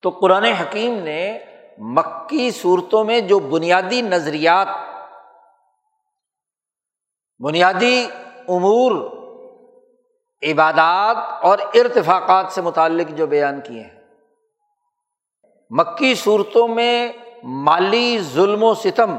[0.03, 1.39] تو قرآن حکیم نے
[1.79, 4.69] مکی صورتوں میں جو بنیادی نظریات،
[7.39, 8.07] بنیادی
[8.49, 8.93] امور،
[10.43, 14.01] عبادات اور ارتفاقات سے متعلق جو بیان کیے ہیں،
[15.71, 19.19] مکی صورتوں میں مالی ظلم و ستم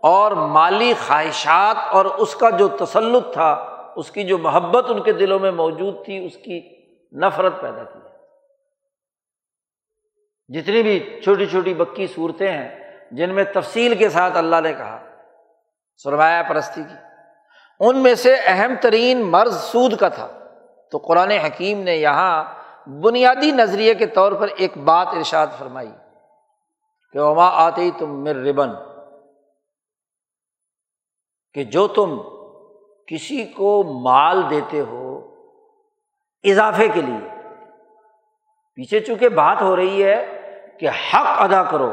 [0.00, 3.50] اور مالی خواہشات اور اس کا جو تسلط تھا،
[3.96, 6.76] اس کی جو محبت ان کے دلوں میں موجود تھی، اس کی
[7.16, 7.98] نفرت پیدا کی۔
[10.48, 15.04] جتنی بھی چھوٹی چھوٹی بکی صورتیں ہیں، جن میں تفصیل کے ساتھ اللہ نے کہا،
[15.96, 16.96] سرمایہ پرستی کی،
[17.80, 20.28] ان میں سے اہم ترین مرض سود کا تھا۔
[20.92, 22.44] تو قرآن حکیم نے یہاں
[22.86, 25.90] بنیادی نظریے کے طور پر ایک بات ارشاد فرمائی
[27.12, 28.70] کہ وما آتی تم مر ربن
[31.56, 32.18] کہ جو تم
[33.06, 35.34] کسی کو مال دیتے ہو
[36.44, 37.28] اضافے کے لیے،
[38.74, 40.40] پیچھے چونکہ بات ہو رہی ہے
[40.80, 41.92] کہ حق ادا کرو،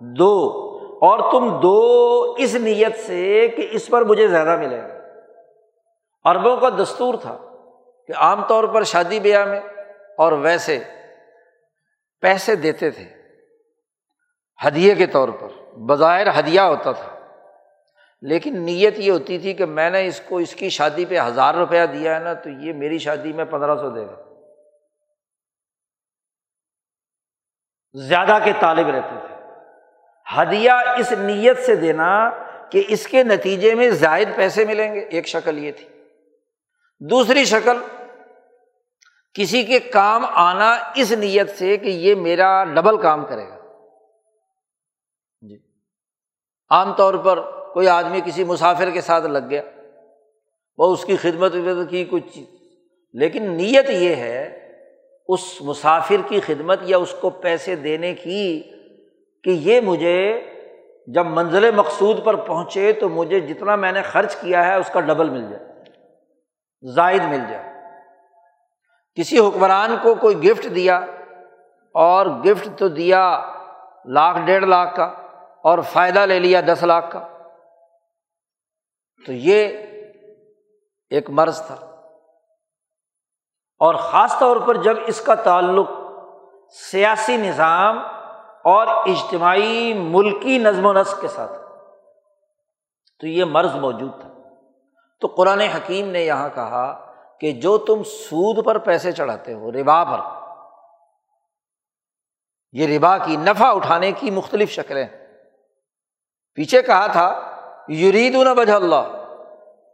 [0.00, 0.50] دو،
[0.82, 4.98] اور تم دو اس نیت سے کہ اس پر مجھے زیادہ ملے۔ گا
[6.30, 7.38] اربوں کا دستور تھا
[8.06, 9.60] کہ عام طور پر شادی بیاہ میں
[10.18, 10.84] اور ویسے
[12.20, 13.04] پیسے دیتے تھے۔
[14.66, 17.15] ہدیے کے طور پر، بظاہر ہدیہ ہوتا تھا۔
[18.20, 21.54] لیکن نیت یہ ہوتی تھی کہ میں نے اس کو، اس کی شادی پہ ہزار
[21.54, 24.22] روپیہ دیا ہے نا، تو یہ میری شادی میں پندرہ سو دے گا۔
[27.94, 29.34] زیادہ کے طالب رہتے تھے۔
[30.36, 32.30] ہدیہ اس نیت سے دینا
[32.70, 35.88] کہ اس کے نتیجے میں زائد پیسے ملیں گے۔ ایک شکل یہ تھی۔
[37.00, 37.76] دوسری شکل،
[39.34, 43.58] کسی کے کام آنا اس نیت سے کہ یہ میرا ڈبل کام کرے گا۔
[45.40, 45.58] جی۔
[46.70, 49.62] عام طور پر کوئی آدمی کسی مسافر کے ساتھ لگ گیا،
[50.78, 51.52] وہ اس کی خدمت
[51.90, 52.46] کی کچھ چیز۔
[53.12, 54.70] لیکن نیت یہ ہے،
[55.28, 58.62] اس مسافر کی خدمت یا اس کو پیسے دینے کی،
[59.44, 60.40] کہ یہ مجھے
[61.06, 65.00] جب منزل مقصود پر پہنچے تو مجھے جتنا میں نے خرچ کیا ہے، اس کا
[65.00, 65.64] ڈبل مل جائے،
[66.94, 67.72] زائد مل جائے۔
[69.14, 70.98] کسی حکمران کو کوئی گفٹ دیا
[71.94, 73.40] اور گفٹ تو دیا
[74.04, 75.04] لاکھ، ڈیڑھ لاکھ کا،
[75.64, 77.26] اور فائدہ لے لیا دس لاکھ کا۔
[79.26, 79.68] تو یہ
[81.10, 81.74] ایک مرض تھا۔
[83.78, 85.88] اور خاص طور پر جب اس کا تعلق
[86.70, 87.98] سیاسی نظام
[88.64, 91.52] اور اجتماعی ملکی نظم و نسق کے ساتھ
[93.20, 94.28] تو یہ مرض موجود تھا۔
[95.20, 100.04] تو قرآن حکیم نے یہاں کہا کہ جو تم سود پر پیسے چڑھاتے ہو، ربا
[100.04, 100.20] پر،
[102.72, 105.06] یہ ربا کی نفع اٹھانے کی مختلف شکلیں۔
[106.54, 107.55] پیچھے کہا تھا
[107.88, 109.22] یرید نہ بج اللہ۔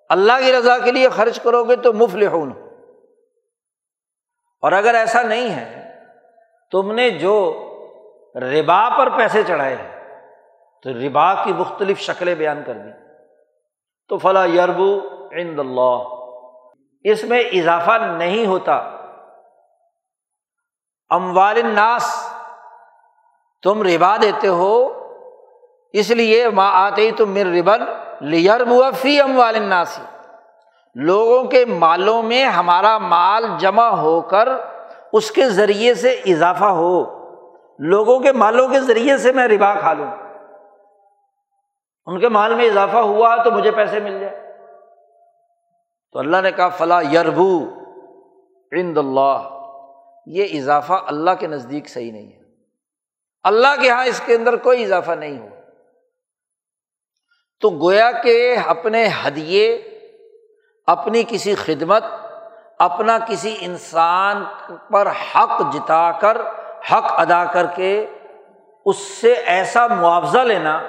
[0.09, 2.50] اللہ کی رضا کے لیے خرچ کرو گے تو مفل ہوں
[4.62, 5.94] اور اگر ایسا نہیں ہے،
[6.70, 7.68] تم نے جو
[8.35, 10.18] ربا پر پیسے چڑھائے ہیں،
[10.83, 12.90] تو ربا کی مختلف شکلیں بیان کر دی
[14.09, 15.00] تو فلاں یربو
[15.33, 16.02] عند اللہ۔
[17.05, 18.74] اس میں اضافہ نہیں ہوتا۔
[21.11, 22.33] اموال الناس،
[23.62, 25.02] تم ربا دیتے ہو
[25.92, 27.81] اس لیے ماں آتے ہی تم مر ربن
[28.20, 30.02] لیرب فی اموال الناسی
[30.94, 34.48] لوگوں کے مالوں میں ہمارا مال جمع ہو کر
[35.12, 37.22] اس کے ذریعے سے اضافہ ہو۔
[37.78, 40.11] لوگوں کے مالوں کے ذریعے سے میں ربا کھا لوں۔
[42.07, 44.52] ان کے مال میں اضافہ ہوا تو مجھے پیسے مل جائے
[46.12, 47.64] تو اللہ نے کہا فلاں یربو
[48.72, 49.59] عند اللہ۔
[50.26, 52.40] یہ اضافہ اللہ کے نزدیک صحیح نہیں ہے۔
[53.42, 55.48] اللہ کے یہاں اس کے اندر کوئی اضافہ نہیں ہو
[57.62, 59.77] تو گویا کہ اپنے ہدیے،
[60.87, 62.05] اپنی کسی خدمت،
[62.79, 64.44] اپنا کسی انسان
[64.90, 66.40] پر حق جتا کر،
[66.92, 68.07] حق ادا کر کے
[68.87, 70.83] اس سے ایسا معاوضہ لینا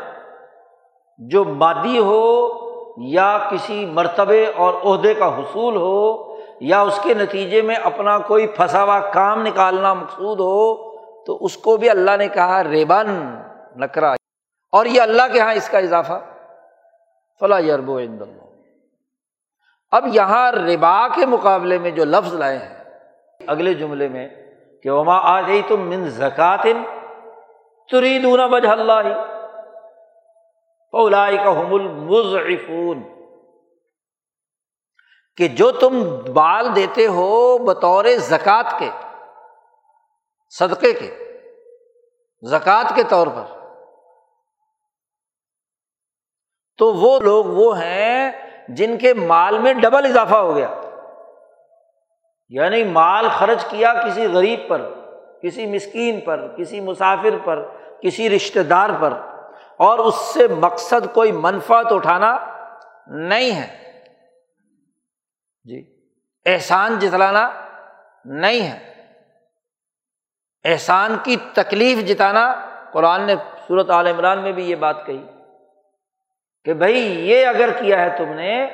[1.17, 2.49] جو مادی ہو
[2.97, 8.47] یا کسی مرتبے اور عہدے کا حصول ہو یا اس کے نتیجے میں اپنا کوئی
[8.47, 13.35] پھنسا ہوا کام نکالنا مقصود ہو، تو اس کو بھی اللہ نے کہا ریبن،
[13.75, 14.13] نکرا۔
[14.71, 16.32] اور یہ اللہ کے یہاں اس کا اضافہ۔
[17.41, 18.41] فلاں یرب و اللہ۔
[19.91, 22.83] اب یہاں ربا کے مقابلے میں جو لفظ لائے ہیں،
[23.47, 24.27] اگلے جملے میں
[24.83, 26.65] کہ وما آ گئی تم من زکات
[27.89, 29.01] تری دونا بج اللہ
[31.43, 33.01] کا حمل مضعفون
[35.37, 35.93] کہ جو تم
[36.33, 38.89] بال دیتے ہو بطور زکوٰۃ کے،
[40.53, 41.09] صدقے کے
[42.43, 43.62] زکوٰۃ کے طور پر۔
[46.77, 48.31] تو وہ لوگ وہ ہیں
[48.67, 50.81] جن کے مال میں ڈبل اضافہ ہو گیا۔
[52.49, 54.89] یعنی مال خرچ کیا کسی غریب پر،
[55.43, 57.69] کسی مسکین پر، کسی مسافر پر،
[58.01, 59.13] کسی رشتے دار پر،
[59.77, 62.39] اور اس سے مقصد کوئی منفعت اٹھانا
[63.07, 63.93] نہیں ہے۔
[65.63, 65.95] جی
[66.45, 67.49] احسان جتلانا
[68.25, 68.93] نہیں ہے۔
[70.65, 72.53] احسان کی تکلیف جتانا،
[72.91, 73.35] قرآن نے
[73.67, 75.25] صورت عال عمران میں بھی یہ بات کہی۔
[76.65, 78.67] کہ بھائی یہ اگر کیا ہے تم نے،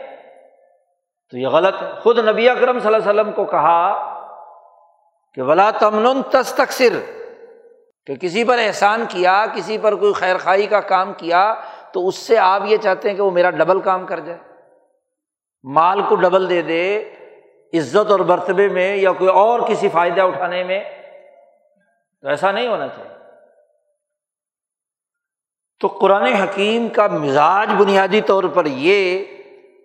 [1.32, 4.06] تو یہ غلط ہے۔ خود نبی اکرم صلی اللہ علیہ وسلم کو کہا
[5.34, 7.22] کہ ولا تمن تس تقسر
[8.06, 11.56] کہ کسی پر احسان کیا، کسی پر کوئی خیر خائی کا کام کیا،
[11.94, 14.40] تو اس سے آپ یہ چاہتے ہیں کہ وہ میرا ڈبل کام کر جائے۔
[15.64, 17.14] مال کو ڈبل دے دے
[17.74, 20.84] عزت اور برتبے میں یا کوئی اور کسی فائدہ اٹھانے میں۔
[22.22, 23.19] تو ایسا نہیں ہونا چاہیے۔
[25.82, 29.26] تو قرآن حکیم کا مزاج بنیادی طور پر یہ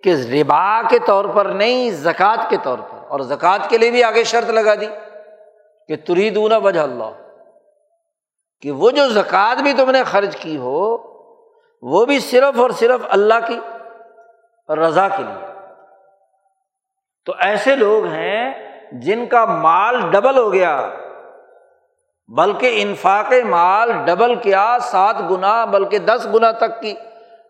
[0.03, 4.05] کہ ربا کے طور پر نہیں، زکوٰۃ کے طور پر۔ اور زکوٰۃ کے لیے بھی
[4.05, 4.87] آگے شرط لگا دی
[5.89, 7.13] کہ تری دونا وجہ اللہ،
[8.63, 10.97] کہ وہ جو زکوٰۃ بھی تم نے خرچ کی ہو،
[11.83, 13.59] وہ بھی صرف اور صرف اللہ کی
[14.69, 15.53] رضا کے لیے۔
[17.27, 18.53] تو ایسے لوگ ہیں
[18.93, 20.77] جن کا مال ڈبل ہو گیا۔
[22.29, 26.95] بلکہ انفاق مال ڈبل کیا سات گنا بلکہ دس گنا تک کی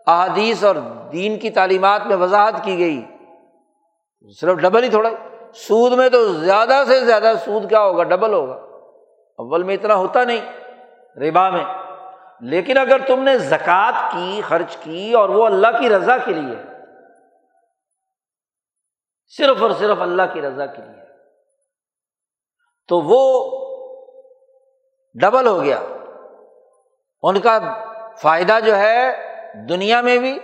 [0.07, 0.75] احادیث اور
[1.13, 3.05] دین کی تعلیمات میں وضاحت کی گئی۔
[4.41, 5.11] صرف ڈبل ہی تھوڑا
[5.55, 8.55] سود میں تو زیادہ سے زیادہ سود کیا ہوگا؟ ڈبل ہوگا۔
[9.39, 10.41] اول میں اتنا ہوتا نہیں
[11.19, 11.65] ربا میں۔
[12.41, 16.57] لیکن اگر تم نے زکوٰۃ کی، خرچ کی اور وہ اللہ کی رضا کے لیے،
[19.27, 21.03] صرف اور صرف اللہ کی رضا کے لیے،
[22.89, 23.51] تو وہ
[25.15, 25.81] ڈبل ہو گیا۔
[27.23, 27.59] ان کا
[28.19, 29.13] فائدہ جو ہے
[29.69, 30.39] دنیا میں بھی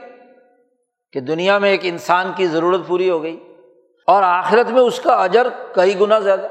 [1.13, 3.55] کہ دنیا میں ایک انسان کی ضرورت پوری ہو گئی
[4.07, 6.47] اور آخرت میں اس کا اجر کئی گنا زیادہ۔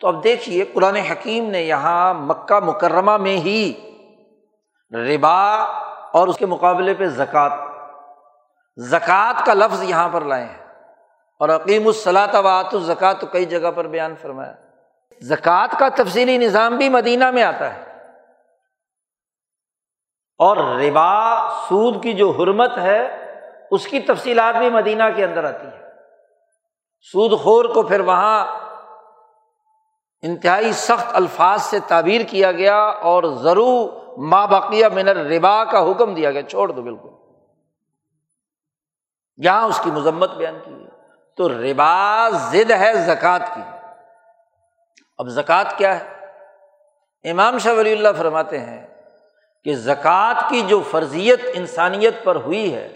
[0.00, 3.90] تو اب دیکھیے قرآن حکیم نے یہاں مکہ مکرمہ میں ہی
[4.92, 5.54] ربا
[6.12, 7.50] اور اس کے مقابلے پہ زکوٰۃ
[8.76, 10.64] زکوٰۃ کا لفظ یہاں پر لائے ہیں۔
[11.38, 14.54] اور عقیم الصلاۃ وات الزکوٰۃ تو کئی جگہ پر بیان فرمایا۔
[15.22, 17.80] زکوٰۃ کا تفصیلی نظام بھی مدینہ میں آتا ہے۔
[20.38, 23.26] اور ربا سود کی جو حرمت ہے،
[23.70, 25.86] اس کی تفصیلات بھی مدینہ کے اندر آتی ہے
[27.00, 28.46] سود خور کو پھر وہاں
[30.22, 36.14] انتہائی سخت الفاظ سے تعبیر کیا گیا اور ضرور ماں باقیہ منر ربا کا حکم
[36.14, 37.08] دیا گیا۔ چھوڑ دو بالکل۔
[39.36, 40.86] یہاں اس کی مذمت بیان کی گئی۔
[41.36, 43.75] تو ربا ضد ہے زکوٰۃ کی۔
[45.18, 48.86] اب زکوٰۃ کیا ہے؟ امام شاہ ولی اللہ فرماتے ہیں
[49.64, 52.88] کہ زکوٰۃ کی جو فرضیت انسانیت پر ہوئی ہے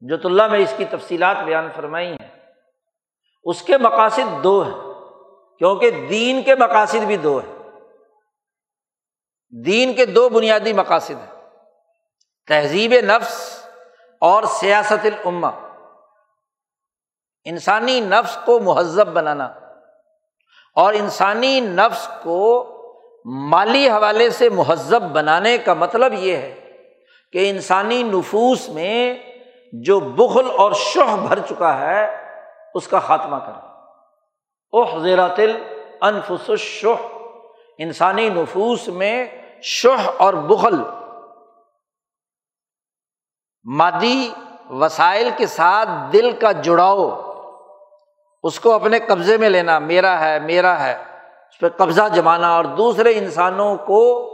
[0.00, 2.28] جو اللہ میں اس کی تفصیلات بیان فرمائی ہیں،
[3.44, 4.92] اس کے مقاصد دو ہیں،
[5.58, 7.54] کیونکہ دین کے مقاصد بھی دو ہیں۔
[9.64, 11.50] دین کے دو بنیادی مقاصد ہیں،
[12.46, 13.66] تہذیب نفس
[14.20, 15.50] اور سیاست العما
[17.44, 19.61] انسانی نفس کو مہذب بنانا۔
[20.76, 22.68] اور انسانی نفس کو
[23.24, 26.54] مالی حوالے سے مہذب بنانے کا مطلب یہ ہے
[27.32, 29.14] کہ انسانی نفوس میں
[29.72, 32.06] جو بخل اور شہ بھر چکا ہے،
[32.74, 33.70] اس کا خاتمہ کرنا
[34.72, 35.40] اوہ زیرات
[36.00, 37.06] انفس الشح۔
[37.78, 39.26] انسانی نفوس میں
[39.62, 40.82] شہ اور بخل
[43.64, 44.30] مادی
[44.70, 47.31] وسائل کے ساتھ دل کا جڑاؤ
[48.42, 50.94] اس کو اپنے قبضے میں لینا، میرا ہے میرا ہے۔
[51.50, 54.28] اس پہ قبضہ جمانا اور دوسرے انسانوں کو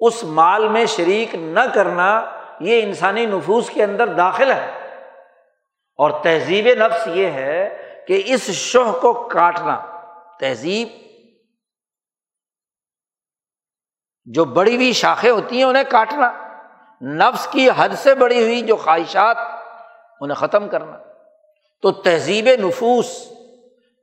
[0.00, 4.70] اس مال میں شریک نہ کرنا، یہ انسانی نفوس کے اندر داخل ہے۔
[5.96, 9.80] اور تہذیب نفس یہ ہے کہ اس شوہ کو کاٹنا۔
[10.40, 10.88] تہذیب
[14.24, 16.32] جو بڑی ہوئی شاخیں ہوتی ہیں، انہیں کاٹنا۔
[17.02, 19.36] نفس کی حد سے بڑی ہوئی جو خواہشات،
[20.20, 20.98] انہیں ختم کرنا۔
[21.82, 23.32] تو تہذیب نفوس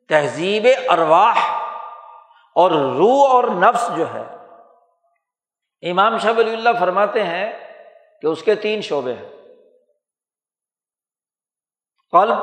[0.09, 1.39] تہذیب ارواح
[2.55, 4.35] اور روح اور نفس جو ہے۔
[5.91, 7.73] امام شاہ ولی اللہ فرماتے ہیں
[8.21, 9.29] کہ اس کے تین شعبے ہیں۔
[12.11, 12.37] قلب،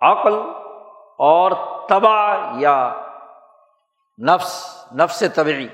[0.00, 0.34] عقل
[1.18, 1.50] اور
[1.88, 2.94] تباہ یا
[4.28, 5.68] نفس نفس طبعی۔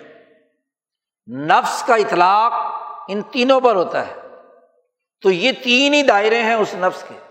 [1.37, 2.53] نفس کا اطلاق
[3.09, 4.15] ان تینوں پر ہوتا ہے۔
[5.23, 7.26] تو یہ تین ہی دائرے ہیں اس نفس کے۔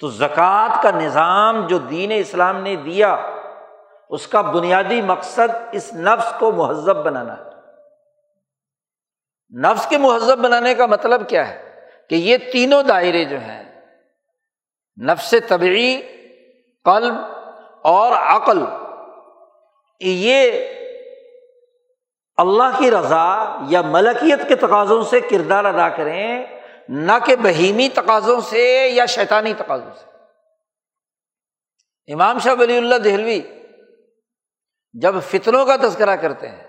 [0.00, 3.16] تو زکوٰۃ کا نظام جو دین اسلام نے دیا،
[4.10, 7.42] اس کا بنیادی مقصد اس نفس کو مہذب بنانا ہے۔
[9.60, 11.80] نفس کے مہذب بنانے کا مطلب کیا ہے؟
[12.10, 13.80] کہ یہ تینوں دائرے جو ہیں،
[15.04, 16.02] نفس طبعی،
[16.84, 17.14] قلب
[17.82, 18.64] اور عقل،
[20.00, 20.50] یہ
[22.36, 26.44] اللہ کی رضا یا ملکیت کے تقاضوں سے کردار ادا کریں
[26.88, 30.08] نہ کہ بہیمی تقاضوں سے یا شیطانی تقاضوں سے۔
[32.12, 33.40] امام شاہ ولی اللہ دہلوی
[34.92, 36.64] جب فطروں کا تذکرہ کرتے ہیں،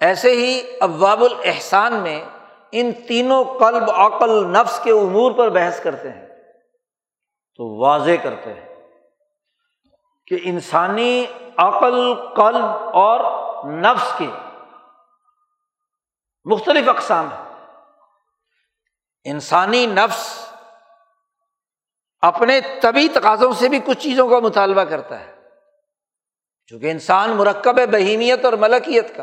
[0.00, 2.24] ایسے ہی ابواب الحسان میں
[2.72, 6.26] ان تینوں قلب، عقل، نفس کے امور پر بحث کرتے ہیں۔
[7.56, 8.74] تو واضح کرتے ہیں
[10.26, 11.26] کہ انسانی
[11.56, 13.20] عقل، قلب اور
[13.72, 14.26] نفس کے
[16.44, 17.47] مختلف اقسام ہیں۔
[19.24, 20.48] انسانی نفس
[22.20, 25.34] اپنے طبی تقاضوں سے بھی کچھ چیزوں کا مطالبہ کرتا ہے۔
[26.66, 29.22] چونکہ انسان مرکب ہے بہیمیت اور ملکیت کا۔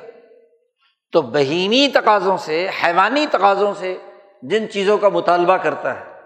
[1.12, 3.98] تو بہیمی تقاضوں سے، حیوانی تقاضوں سے
[4.42, 6.22] جن چیزوں کا مطالبہ کرتا ہے،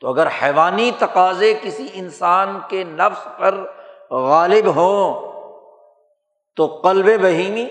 [0.00, 3.72] تو اگر حیوانی تقاضے کسی انسان کے نفس پر
[4.10, 5.32] غالب ہوں،
[6.56, 7.68] تو قلب بہیمی،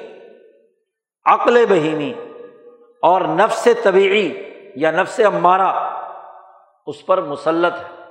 [1.26, 2.14] عقل بہیمی
[3.02, 5.70] اور نفس طبیعی یا نفس امارا
[6.88, 8.06] اس پر مسلط ہے۔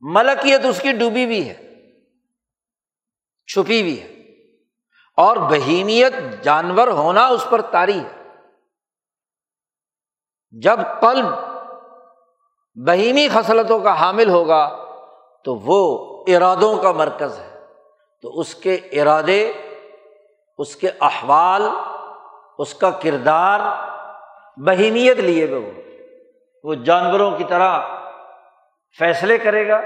[0.00, 1.54] ملکیت اس کی ڈوبی بھی ہے،
[3.46, 4.14] چھپی بھی ہے۔
[5.16, 8.22] اور بہیمیت جانور ہونا اس پر تاری ہے۔
[10.50, 11.26] جب قلب
[12.74, 14.84] بہیمی خصلتوں کا حامل ہوگا،
[15.44, 17.66] تو وہ ارادوں کا مرکز ہے۔
[18.22, 19.52] تو اس کے ارادے،
[20.58, 21.62] اس کے احوال،
[22.58, 23.60] اس کا کردار
[24.56, 25.70] بہیمیت لیے ہوئے وہ۔
[26.64, 27.80] وہ جانوروں کی طرح
[28.98, 29.80] فیصلے کرے گا،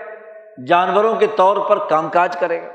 [0.66, 2.72] جانوروں کے طور پر کام کاج کرے گا۔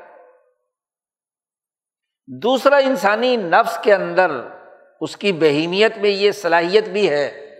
[2.27, 4.31] دوسرا، انسانی نفس کے اندر
[5.01, 7.55] اس کی بہیمیت میں یہ صلاحیت بھی ہے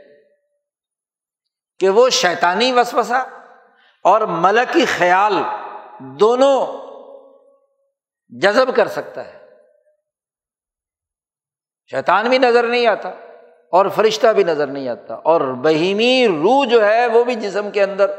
[1.80, 3.20] کہ وہ شیطانی وسوسا
[4.04, 5.34] اور ملکی خیال
[6.00, 6.84] دونوں
[8.30, 9.50] جذب کر سکتا ہے۔
[11.92, 13.10] شیطان بھی نظر نہیں آتا۔
[13.74, 17.84] اور فرشتہ بھی نظر نہیں آتا اور بہیمی روح جو ہے وہ بھی جسم کے
[17.84, 18.12] اندر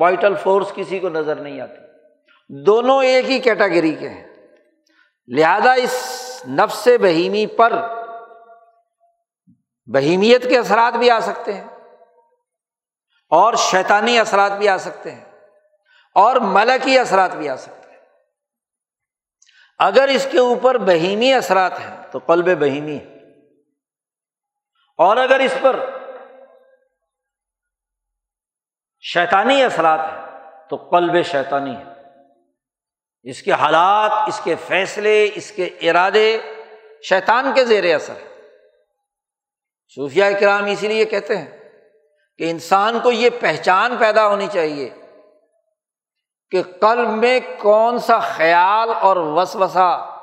[0.00, 1.80] وائٹل فورس کسی کو نظر نہیں آتی۔
[2.48, 4.26] دونوں ایک ہی کیٹاگری کے ہیں۔
[5.28, 6.02] لہذا اس
[6.48, 7.72] نفس بہیمی پر
[9.86, 11.64] بہیمیت کے اثرات بھی آ سکتے ہیں
[13.30, 15.24] اور شیطانی اثرات بھی آ سکتے ہیں
[16.14, 17.98] اور ملکی اثرات بھی آ سکتے ہیں۔
[19.78, 23.13] اگر اس کے اوپر بہیمی اثرات ہیں تو قلب بہیمی ہے۔
[24.96, 25.80] اور اگر اس پر
[29.00, 30.24] شیطانی اثرات ہیں،
[30.68, 31.84] تو قلب شیطانی ہے۔
[33.22, 36.40] اس کے حالات، اس کے فیصلے، اس کے ارادے
[37.02, 38.34] شیطان کے زیر اثر ہے
[39.94, 41.70] صوفیہ کرام اسی لیے کہتے ہیں
[42.38, 44.90] کہ انسان کو یہ پہچان پیدا ہونی چاہیے
[46.50, 50.14] کہ قلب میں کون سا خیال اور وسوسا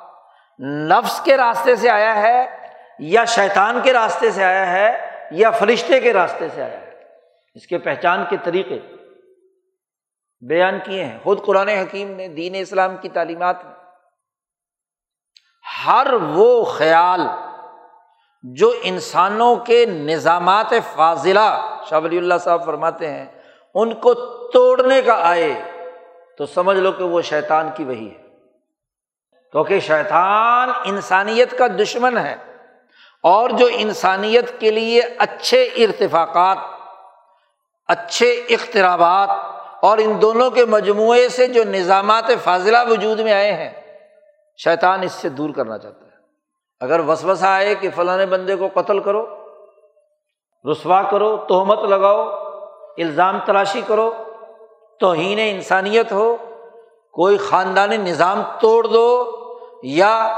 [0.60, 2.61] نفس کے راستے سے آیا ہے
[3.02, 7.04] یا شیطان کے راستے سے آیا ہے یا فرشتے کے راستے سے آیا ہے۔
[7.56, 8.80] اس کے پہچان کے طریقے
[10.48, 13.74] بیان کیے ہیں۔ خود قرآن حکیم نے دین اسلام کی تعلیمات میں
[15.86, 17.22] ہر وہ خیال
[18.44, 23.26] جو انسانوں کے نظامات فاضلہ، شاہ ولی اللہ صاحب فرماتے ہیں،
[23.74, 24.14] ان کو
[24.50, 25.62] توڑنے کا آئے
[26.38, 28.24] تو سمجھ لو کہ وہ شیطان کی وہی ہے۔
[29.52, 32.51] کیونکہ شیطان انسانیت کا دشمن ہے۔
[33.24, 36.58] اور جو انسانیت کے لیے اچھے ارتفاقات،
[37.88, 39.30] اچھے اخترابات
[39.82, 43.70] اور ان دونوں کے مجموعے سے جو نظامات فاضلہ وجود میں آئے ہیں،
[44.58, 46.12] شیطان اس سے دور کرنا چاہتا ہے۔
[46.80, 49.26] اگر وسوسہ آئے کہ فلاں بندے کو قتل کرو،
[50.72, 52.30] رسوا کرو، تہمت لگاؤ،
[52.98, 54.12] الزام تلاشی کرو،
[55.00, 56.38] توہین انسانیت ہو،
[57.14, 59.32] کوئی خاندانی نظام توڑ دو
[59.84, 60.38] یا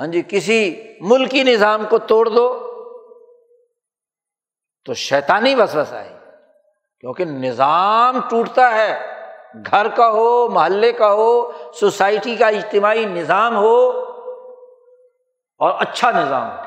[0.00, 0.58] ہاں جی کسی
[1.00, 2.48] ملکی نظام کو توڑ دو
[4.84, 6.08] تو شیطانی وسوسہ آئی
[7.00, 9.16] کیونکہ نظام ٹوٹتا ہے،
[9.66, 13.76] گھر کا ہو، محلے کا ہو، سوسائٹی کا اجتماعی نظام ہو
[15.56, 16.64] اور اچھا نظام ہو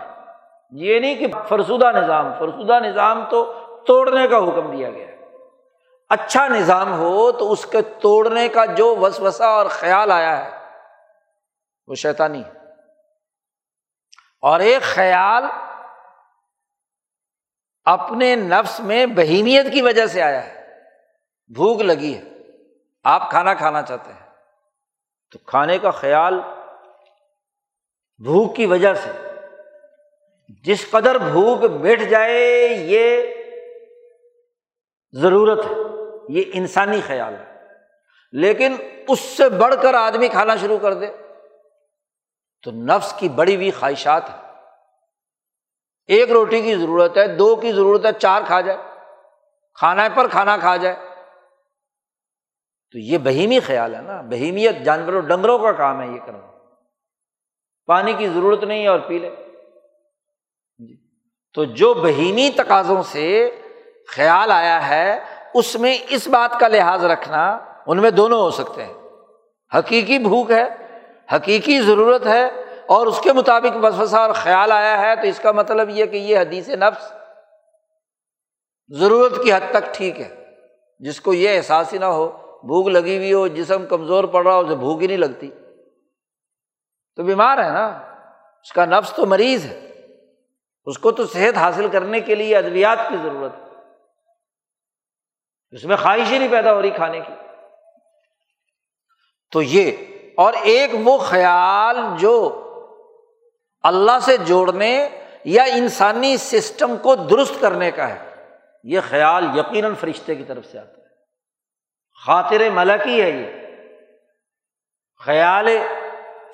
[0.72, 3.54] یہ نہیں کہ فرسودہ نظام فرسودہ نظام تو
[3.88, 5.08] توڑنے کا حکم دیا گیا
[6.10, 10.52] اچھا نظام ہو تو اس کے توڑنے کا جو وسوسا اور خیال آیا ہے،
[11.88, 12.63] وہ شیطانی ہے۔
[14.44, 15.44] اور ایک خیال
[17.84, 20.80] اپنے نفس میں بہیمیت کی وجہ سے آیا ہے۔
[21.54, 22.24] بھوک لگی ہے۔
[23.04, 24.30] آپ کھانا کھانا چاہتے ہیں۔
[25.32, 26.40] تو کھانے کا خیال
[28.24, 29.12] بھوک کی وجہ سے۔
[30.64, 33.34] جس قدر بھوک بیٹھ جائے یہ
[35.12, 35.76] ضرورت ہے۔
[36.30, 37.68] یہ انسانی خیال ہے۔
[38.32, 38.76] لیکن
[39.08, 41.23] اس سے بڑھ کر آدمی کھانا شروع کر دے۔
[42.64, 44.44] تو نفس کی بڑی ہوئی خواہشات ہے
[46.06, 48.78] ایک روٹی کی ضرورت ہے، دو کی ضرورت ہے، چار کھا جائے۔
[49.74, 50.96] کھانا پر کھانا کھا جائے۔
[52.92, 56.52] تو یہ بہیمی خیال ہے نا۔ بہیمیت جانوروں، ڈنگروں کا کام ہے یہ کرنا۔
[57.86, 59.36] پانی کی ضرورت نہیں ہے اور پی لے۔
[60.78, 60.96] جی۔
[61.54, 63.62] تو جو بہیمی تقاضوں سے
[64.08, 65.20] خیال آیا ہے،
[65.54, 68.94] اس میں اس بات کا لحاظ رکھنا، ان میں دونوں ہو سکتے ہیں۔
[69.78, 70.83] حقیقی بھوک ہے
[71.32, 72.46] حقیقی ضرورت ہے
[72.86, 76.18] اور اس کے مطابق وسوسہ اور خیال آیا ہے، تو اس کا مطلب یہ کہ
[76.18, 77.14] یہ حدیث نفس
[79.00, 80.46] ضرورت کی حد تک ٹھیک ہے۔
[81.00, 82.30] جس کو یہ احساس ہی نہ ہو،
[82.62, 85.52] بھوک لگی ہوئی ہو، جسم کمزور پڑ رہا ہو، اسے بھوک ہی نہیں لگتی۔
[87.16, 87.88] تو بیمار ہے نا؟
[88.64, 89.90] اس کا نفس تو مریض ہے۔
[90.86, 93.80] اس کو تو صحت حاصل کرنے کے لیے ادویات کی ضرورت ہے۔
[95.72, 97.34] اس میں خواہش ہی نہیں پیدا ہو رہی کھانے کی۔
[99.52, 99.92] تو یہ
[100.38, 102.60] اور ایک وہ خیال جو
[103.84, 105.10] اللہ سے جوڑنے
[105.44, 108.48] یا انسانی سسٹم کو درست کرنے کا ہے،
[108.84, 111.04] یہ خیال یقیناً فرشتے کی طرف سے آتا ہے۔
[112.26, 113.64] خاطر ملکی ہے یہ۔
[115.26, 115.70] خیال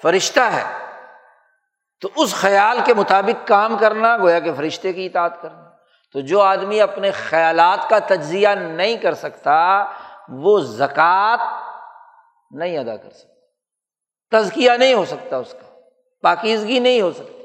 [0.01, 0.63] فرشتہ ہے۔
[2.01, 5.69] تو اس خیال کے مطابق کام کرنا، گویا کہ فرشتے کی اطاعت کرنا۔
[6.13, 9.85] تو جو آدمی اپنے خیالات کا تجزیہ نہیں کر سکتا،
[10.29, 11.37] وہ زکوٰۃ
[12.51, 13.38] نہیں ادا کر سکتا۔
[14.31, 15.79] تزکیہ نہیں ہو سکتا اس کا،
[16.21, 17.43] پاکیزگی نہیں ہو سکتی۔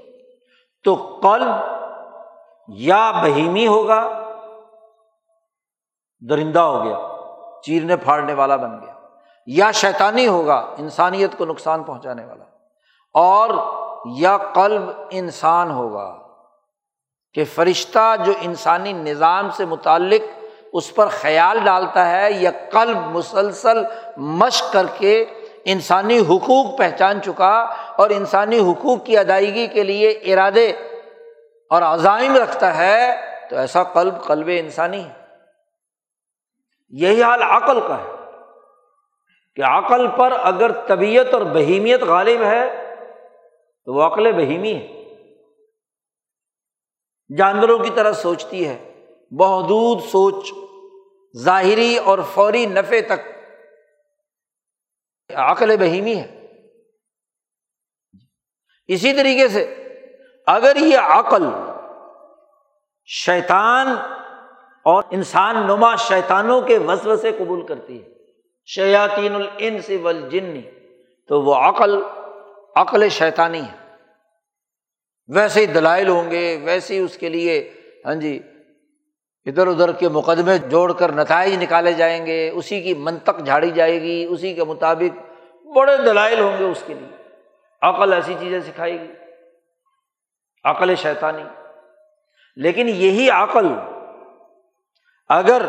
[0.84, 1.54] تو قلب
[2.68, 4.20] یا بہیمی ہوگا،
[6.20, 6.98] درندہ ہو گیا،
[7.62, 8.92] چیرنے پھاڑنے والا بن گیا،
[9.46, 12.44] یا شیطانی ہوگا، انسانیت کو نقصان پہنچانے والا۔
[13.14, 13.50] اور
[14.16, 16.18] یا قلب انسان ہوگا
[17.34, 23.84] کہ فرشتہ جو انسانی نظام سے متعلق اس پر خیال ڈالتا ہے، یا قلب مسلسل
[24.16, 25.24] مشق کر کے
[25.64, 27.52] انسانی حقوق پہچان چکا
[27.96, 30.70] اور انسانی حقوق کی ادائیگی کے لیے ارادے
[31.70, 33.16] اور عزائم رکھتا ہے،
[33.50, 35.12] تو ایسا قلب قلب انسانی ہے۔
[36.88, 38.12] یہی حال عقل کا ہے
[39.54, 42.94] کہ عقل پر اگر طبیعت اور بہیمیت غالب ہے،
[43.84, 45.04] تو وہ عقل بہیمی ہے۔
[47.36, 48.92] جانوروں کی طرح سوچتی ہے
[49.30, 50.52] بحدود سوچ،
[51.36, 53.33] ظاہری اور فوری نفے تک
[55.34, 56.40] عقل بہیمی ہے۔
[58.88, 59.84] اسی طریقے سے
[60.46, 61.42] اگر یہ عقل
[63.06, 63.86] شیطان
[64.82, 68.08] اور انسان نما شیطانوں کے وزو سے قبول کرتی ہے،
[68.66, 70.60] شیاطین الانس والجن،
[71.28, 72.02] تو وہ عقل
[72.76, 73.96] عقل شیطانی ہے۔
[75.28, 77.72] ویسے ہی دلائل ہوں گے، ویسے ہی اس کے لیے
[78.04, 78.38] ہاں جی
[79.46, 84.02] ادھر ادھر کے مقدمے جوڑ کر نتائج نکالے جائیں گے، اسی کی منطق جھاڑی جائے
[84.02, 85.18] گی، اسی کے مطابق
[85.66, 87.22] بڑے دلائل ہوں گے اس کے لیے۔
[87.82, 89.12] عقل ایسی چیزیں سکھائے گی
[90.64, 91.42] عقل شیطانی۔
[92.56, 93.66] لیکن یہی عقل
[95.28, 95.62] اگر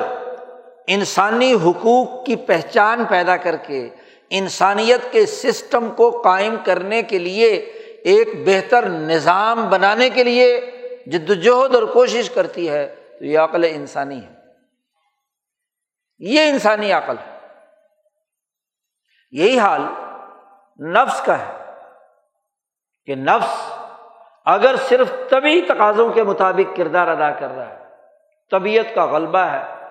[0.87, 3.89] انسانی حقوق کی پہچان پیدا کر کے
[4.29, 7.49] انسانیت کے سسٹم کو قائم کرنے کے لیے،
[8.03, 10.71] ایک بہتر نظام بنانے کے لیے
[11.07, 14.35] جد وجہد اور کوشش کرتی ہے تو یہ عقل انسانی ہے۔
[16.19, 17.35] یہ انسانی عقل ہے۔
[19.31, 19.81] یہی حال
[20.87, 21.81] نفس کا ہے
[23.05, 23.73] کہ نفس
[24.45, 27.83] اگر صرف طبی تقاضوں کے مطابق کردار ادا کر رہا ہے،
[28.51, 29.85] طبیعت کا غلبہ ہے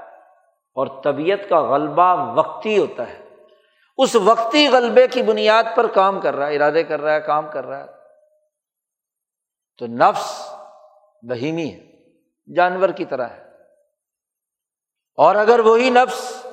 [0.75, 3.25] اور طبیعت کا غلبہ وقتی ہوتا ہے۔
[3.99, 7.49] اس وقتی غلبے کی بنیاد پر کام کر رہا ہے، ارادے کر رہا ہے، کام
[7.53, 7.87] کر رہا ہے۔
[9.79, 10.55] تو نفس
[11.22, 11.93] بہیمی ہے۔
[12.57, 13.45] جانور کی طرح ہے۔
[15.16, 16.47] اور اگر وہی نفس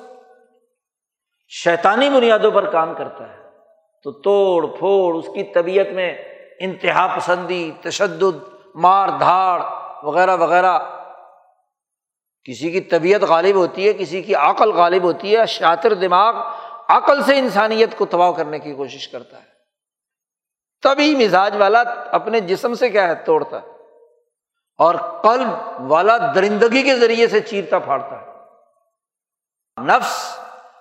[1.48, 3.42] شیطانی بنیادوں پر کام کرتا ہے،
[4.02, 6.24] تو توڑ پھوڑ، اس کی طبیعت میں
[6.60, 9.62] انتہا پسندی، تشدد، مار دھاڑ
[10.02, 10.78] وغیرہ وغیرہ،
[12.44, 16.34] کسی کی طبیعت غالب ہوتی ہے، کسی کی عقل غالب ہوتی ہے، شاطر دماغ
[16.88, 19.52] عقل سے انسانیت کو تباہ کرنے کی کوشش کرتا ہے۔
[20.82, 21.80] تبھی مزاج والا
[22.10, 23.81] اپنے جسم سے کیا ہے، توڑتا ہے۔
[24.82, 25.48] اور قلب
[25.92, 28.32] والا درندگی کے ذریعے سے چیرتا پھاڑتا ہے۔
[29.82, 30.38] نفس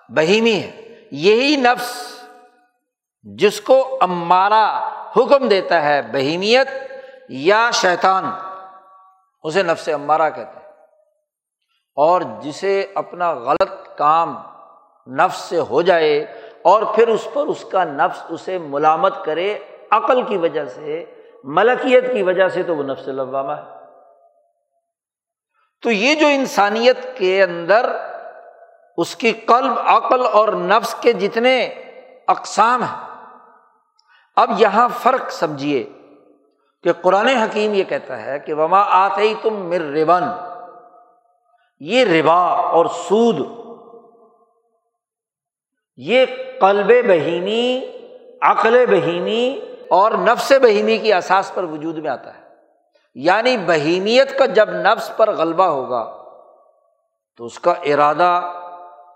[0.10, 2.24] بہیمی ہے۔ یہی نفس
[3.24, 4.88] جس کو امارا
[5.18, 6.68] حکم دیتا ہے بہیمیت
[7.30, 8.26] یا شیطان،
[9.43, 10.72] اسے نفس امارا کہتے ہیں۔
[11.95, 14.41] اور جسے اپنا غلط کام
[15.08, 16.20] نفس سے ہو جائے
[16.62, 19.58] اور پھر اس پر اس کا نفس اسے ملامت کرے،
[19.91, 21.06] عقل کی وجہ سے،
[21.43, 23.81] ملکیت کی وجہ سے تو وہ نفس لوامہ ہے۔
[25.84, 27.90] تو یہ جو انسانیت کے اندر
[28.98, 31.62] اس کی قلب، عقل اور نفس کے جتنے
[32.28, 32.98] اقسام ہیں،
[34.36, 35.84] اب یہاں فرق سمجھیے
[36.84, 40.24] کہ قرآن حکیم یہ کہتا ہے کہ وما آتے تم مر ربن
[41.80, 43.40] یہ ربا اور سود،
[45.98, 46.26] یہ
[46.62, 47.66] قلب بہیمی،
[48.42, 49.60] عقل بہیمی
[49.90, 52.41] اور نفس بہیمی کی اساس پر وجود میں آتا ہے۔
[53.14, 56.18] یعنی بہیمیت کا جب نفس پر غلبہ ہوگا،
[57.38, 58.51] تو اس کا ارادہ،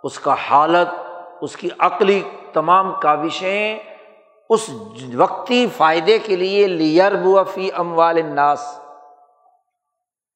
[0.03, 0.87] اس کا حالت،
[1.41, 2.21] اس کی عقلی
[2.53, 3.79] تمام کاوشیں
[4.49, 4.69] اس
[5.15, 7.13] وقتی فائدے کے لیے لیئر
[7.53, 8.79] فی اموال الناس،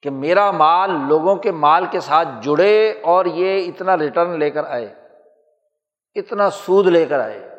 [0.01, 4.65] کہ میرا مال لوگوں کے مال کے ساتھ جڑے اور یہ اتنا ریٹرن لے کر
[4.65, 4.93] آئے،
[6.15, 7.55] اتنا سود لے کر آئے۔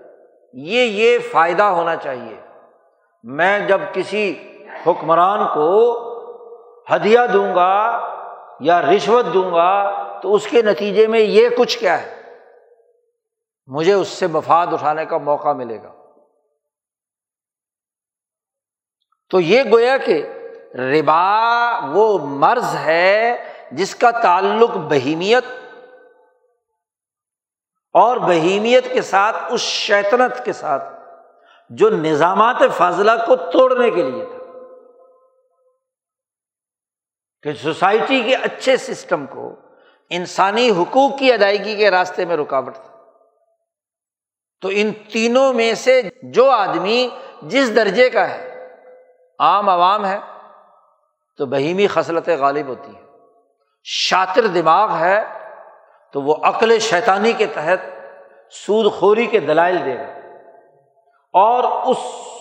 [0.52, 2.40] یہ یہ فائدہ ہونا چاہیے۔
[3.22, 4.49] میں جب کسی
[4.86, 6.00] حکمران کو
[6.94, 8.00] ہدیہ دوں گا
[8.60, 12.20] یا رشوت دوں گا تو اس کے نتیجے میں یہ کچھ کیا ہے؟
[13.66, 15.92] مجھے اس سے مفاد اٹھانے کا موقع ملے گا۔
[19.30, 20.26] تو یہ گویا کہ
[20.74, 23.36] ربا وہ مرض ہے
[23.72, 25.44] جس کا تعلق بہیمیت
[27.92, 30.84] اور بہیمیت کے ساتھ اس شیطنت کے ساتھ
[31.70, 34.39] جو نظامات فاضلہ کو توڑنے کے لیے تھا۔
[37.42, 39.54] کہ سوسائٹی کے اچھے سسٹم کو
[40.10, 42.96] انسانی حقوق کی ادائیگی کے راستے میں رکاوٹ تھا۔
[44.60, 47.08] تو ان تینوں میں سے جو آدمی
[47.42, 48.68] جس درجے کا ہے،
[49.38, 50.18] عام عوام ہے،
[51.38, 53.00] تو بہیمی خصلت غالب ہوتی ہے۔
[53.84, 55.24] شاطر دماغ ہے،
[56.12, 57.78] تو وہ عقل شیطانی کے تحت
[58.50, 60.36] سود خوری کے دلائل دے گا
[61.32, 61.98] اور اس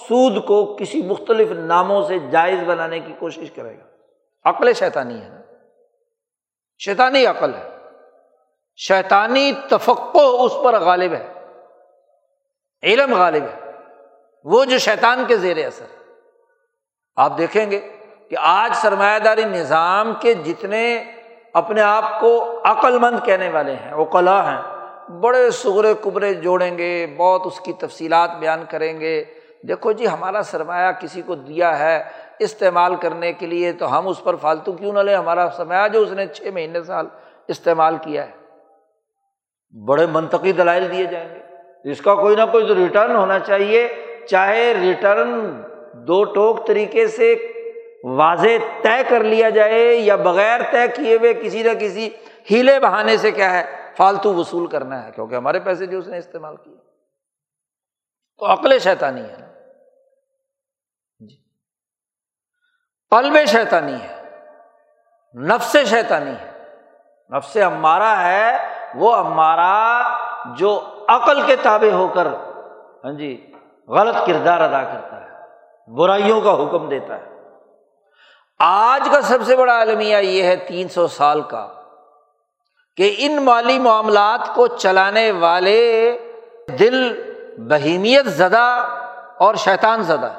[0.08, 3.89] سود کو کسی مختلف ناموں سے جائز بنانے کی کوشش کرے گا۔
[4.44, 5.42] عقل شیطانی ہے نا۔
[6.80, 7.70] شیطانی عقل ہے۔
[8.76, 11.34] شیطانی تفقو اس پر غالب ہے۔
[12.84, 13.72] علم غالب ہے۔
[14.44, 15.86] وہ جو شیطان کے زیر اثر
[17.16, 17.96] آپ دیکھیں گے
[18.30, 21.12] کہ آج سرمایہ داری نظام کے جتنے
[21.54, 24.62] اپنے آپ کو عقل مند کہنے والے ہیں اوقلا ہیں،
[25.12, 29.24] بڑے سغرے کبرے جوڑیں گے، بہت اس کی تفصیلات بیان کریں گے۔
[29.68, 32.04] دیکھو جی ہمارا سرمایہ کسی کو دیا ہے
[32.40, 36.02] استعمال کرنے کے لیے تو ہم اس پر فالتو کیوں نہ لیں؟ ہمارا سرمایہ جو
[36.02, 37.08] اس نے چھ مہینے سال
[37.48, 38.32] استعمال کیا ہے۔
[39.86, 41.40] بڑے منطقی دلائل دیے جائیں گے۔
[41.92, 45.62] اس کا کوئی نہ کوئی تو ریٹرن ہونا چاہیے۔ چاہے ریٹرن
[45.94, 47.36] دو ٹوک طریقے سے
[48.04, 48.48] واضح
[48.82, 52.10] طے کر لیا جائے یا بغیر طے کیے ہوئے کسی نہ کسی
[52.52, 53.64] ہیلے بہانے سے کیا ہے؟
[53.98, 56.76] فالتو وصول کرنا ہے، کیونکہ ہمارے پیسے جو اس نے استعمال کیے۔
[58.38, 59.49] تو عقل شیطانی ہے۔
[63.12, 64.16] قلب شیطانی ہے،
[65.36, 66.52] نفس شیطانی ہے۔
[67.32, 68.58] نفس ہمارا ہے،
[68.96, 69.78] وہ ہمارا
[70.58, 72.28] جو عقل کے تابع ہو کر
[73.04, 73.32] ہاں جی
[73.88, 75.28] غلط کردار ادا کرتا ہے،
[75.88, 77.28] برائیوں کا حکم دیتا ہے۔
[78.60, 81.68] آج کا سب سے بڑا المیہ یہ ہے تین سو سال کا،
[82.98, 85.82] کہ ان مالی معاملات کو چلانے والے
[86.80, 86.98] دل
[87.70, 88.68] بہیمیت زدہ
[89.38, 90.32] اور شیطان زدہ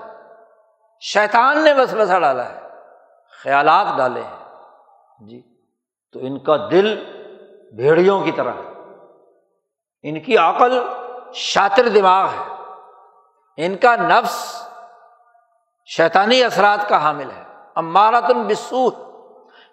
[1.01, 2.61] شیطان نے بس بسا ڈالا ہے،
[3.43, 4.37] خیالات ڈالے ہیں۔
[5.29, 5.43] جی
[6.13, 7.05] تو ان کا دل
[7.77, 8.53] بھیڑیوں کی طرح
[10.03, 10.83] ان کی عقل
[11.33, 12.55] شاطر دماغ ہے۔
[13.57, 14.69] ان کا نفس
[15.87, 17.43] شیطانی اثرات کا حامل ہے۔
[17.77, 18.89] اماراتن بسو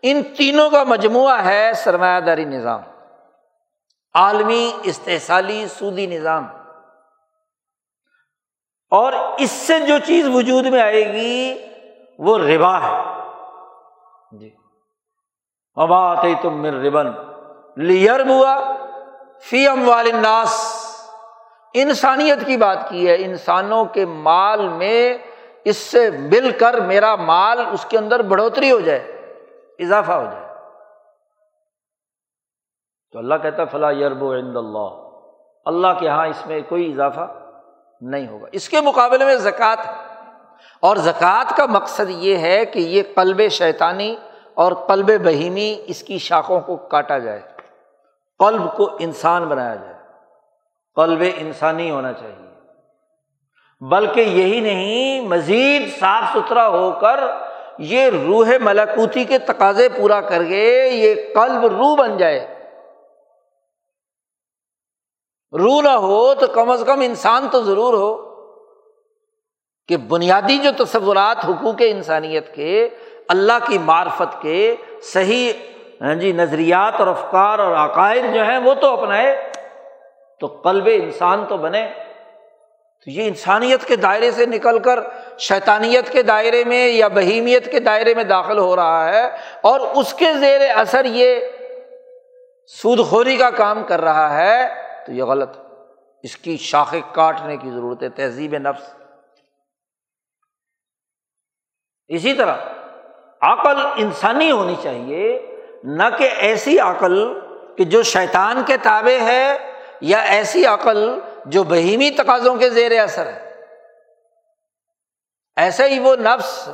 [0.01, 2.81] ان تینوں کا مجموعہ ہے سرمایہ داری نظام۔
[4.13, 6.56] عالمی استحصالی سودی نظام۔
[8.91, 11.53] اور اس سے جو چیز وجود میں آئے گی،
[12.19, 13.21] وہ ربا ہے۔
[14.31, 14.55] جی۔
[15.75, 17.07] ابات تم مر ربن
[17.77, 18.71] لیئر بوا
[19.49, 20.77] فی ام والناس
[21.73, 25.17] انسانیت کی بات کی ہے۔ انسانوں کے مال میں
[25.63, 29.35] اس سے مل کر میرا مال اس کے اندر بڑھوتری ہو جائے،
[29.79, 30.47] اضافہ ہو جائے۔
[33.11, 35.09] تو اللہ کہتا فلاں یرب عند اللہ
[35.65, 37.46] اللہ کے یہاں اس میں کوئی اضافہ
[38.01, 39.91] نہیں ہوگا۔ اس کے مقابلے میں زکوٰۃ ہے۔
[40.79, 44.15] اور زکوٰۃ کا مقصد یہ ہے کہ یہ قلب شیطانی
[44.53, 47.39] اور قلب بہیمی اس کی شاخوں کو کاٹا جائے۔
[48.39, 49.93] قلب کو انسان بنایا جائے۔
[50.95, 52.47] قلب انسانی ہونا چاہیے۔
[53.81, 57.19] بلکہ یہی نہیں، مزید صاف ستھرا ہو کر
[57.77, 62.56] یہ روح ملکوتی کے تقاضے پورا کر کے یہ قلب روح بن جائے۔
[65.57, 68.27] روح نہ ہو تو کم از کم انسان تو ضرور ہو
[69.87, 72.89] کہ بنیادی جو تصورات حقوق انسانیت کے،
[73.27, 75.53] اللہ کی معرفت کے صحیح
[76.01, 79.51] ہاں جی نظریات اور افکار اور عقائد جو ہیں وہ تو اپنائے،
[80.39, 81.87] تو قلب انسان تو بنے۔
[83.05, 84.99] تو یہ انسانیت کے دائرے سے نکل کر
[85.39, 89.29] شیطانیت کے دائرے میں یا بہیمیت کے دائرے میں داخل ہو رہا ہے
[89.61, 91.39] اور اس کے زیر اثر یہ
[92.81, 95.49] سود خوری کا کام کر رہا ہے۔ تو یہ غلط
[96.23, 98.93] اس کی شاخیں کاٹنے کی ضرورت ہے، تہذیب نفس۔
[102.07, 102.57] اسی طرح
[103.41, 107.39] عقل انسانی ہونی چاہیے، نہ کہ ایسی عقل
[107.77, 113.25] کہ جو شیطان کے تابع ہے یا ایسی عقل جو بہیمی تقاضوں کے زیر اثر
[113.25, 113.63] ہے۔
[115.55, 116.69] ایسے ہی وہ نفس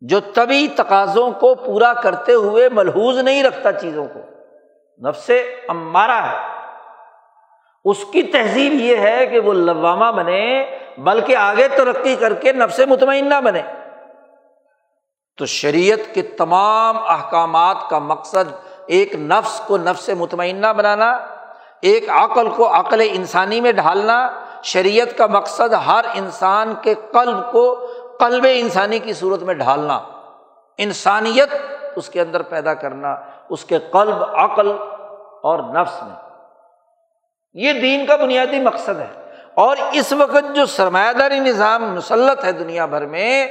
[0.00, 4.20] جو طبی تقاضوں کو پورا کرتے ہوئے ملحوظ نہیں رکھتا چیزوں کو۔
[5.08, 5.30] نفس
[5.68, 6.55] امارا ہے۔
[7.86, 12.80] اس کی تہذیب یہ ہے کہ وہ لوامہ بنے، بلکہ آگے ترقی کر کے نفس
[12.86, 13.62] مطمئنہ بنے۔
[15.36, 18.52] تو شریعت کے تمام احکامات کا مقصد
[18.86, 21.18] ایک نفس کو نفس مطمئنہ بنانا،
[21.82, 27.86] ایک عقل کو عقل انسانی میں ڈھالنا۔ شریعت کا مقصد ہر انسان کے قلب کو
[28.20, 30.00] قلب انسانی کی صورت میں ڈھالنا۔
[30.78, 31.54] انسانیت
[31.96, 33.16] اس کے اندر پیدا کرنا،
[33.48, 34.72] اس کے قلب، عقل
[35.42, 36.25] اور نفس میں۔
[37.56, 42.52] یہ دین کا بنیادی مقصد ہے۔ اور اس وقت جو سرمایہ داری نظام مسلط ہے
[42.52, 43.48] دنیا بھر میں،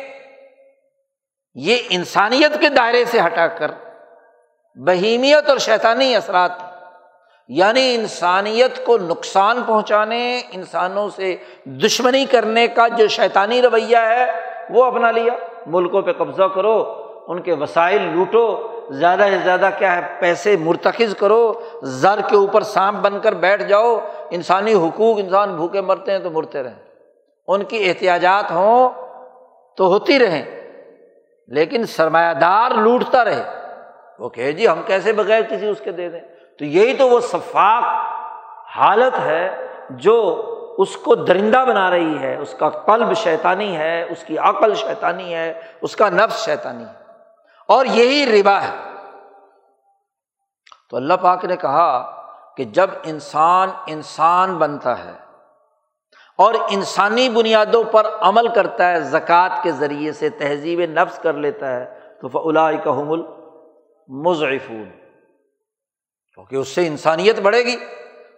[1.55, 3.71] یہ انسانیت کے دائرے سے ہٹا کر
[4.75, 6.51] بہیمیت اور شیطانی اثرات
[7.47, 11.35] یعنی انسانیت کو نقصان پہنچانے، انسانوں سے
[11.65, 14.25] دشمنی کرنے کا جو شیطانی رویہ ہے،
[14.69, 15.33] وہ اپنا لیا۔
[15.67, 21.15] ملکوں پہ قبضہ کرو، ان کے وسائل لوٹو۔ زیادہ سے زیادہ کیا ہے، پیسے مرتخذ
[21.15, 26.19] کرو، زر کے اوپر سانپ بن کر بیٹھ جاؤ، انسانی حقوق، انسان بھوکے مرتے ہیں
[26.19, 26.83] تو مرتے رہیں۔
[27.47, 28.89] ان کی احتیاجات ہوں
[29.77, 30.45] تو ہوتی رہیں،
[31.47, 33.43] لیکن سرمایہ دار لوٹتا رہے۔
[34.19, 36.19] وہ کہ جی ہم کیسے بغیر کسی اس کے دے دیں؟
[36.59, 37.83] تو یہی تو وہ شفاق
[38.77, 44.23] حالت ہے جو اس کو درندہ بنا رہی ہے۔ اس کا قلب شیطانی ہے، اس
[44.23, 47.04] کی عقل شیطانی ہے، اس کا نفس شیطانی ہے۔
[47.67, 48.75] اور یہی ربا ہے۔
[50.89, 52.11] تو اللہ پاک نے کہا
[52.57, 55.13] کہ جب انسان انسان بنتا ہے
[56.37, 61.67] اور انسانی بنیادوں پر عمل کرتا ہے، زکوٰۃ کے ذریعے سے تہذیب نفس کر لیتا
[61.67, 63.21] ہے، تو فلا کا حمل
[64.07, 64.89] مضعفون
[66.33, 67.75] کیونکہ اس سے انسانیت بڑھے گی،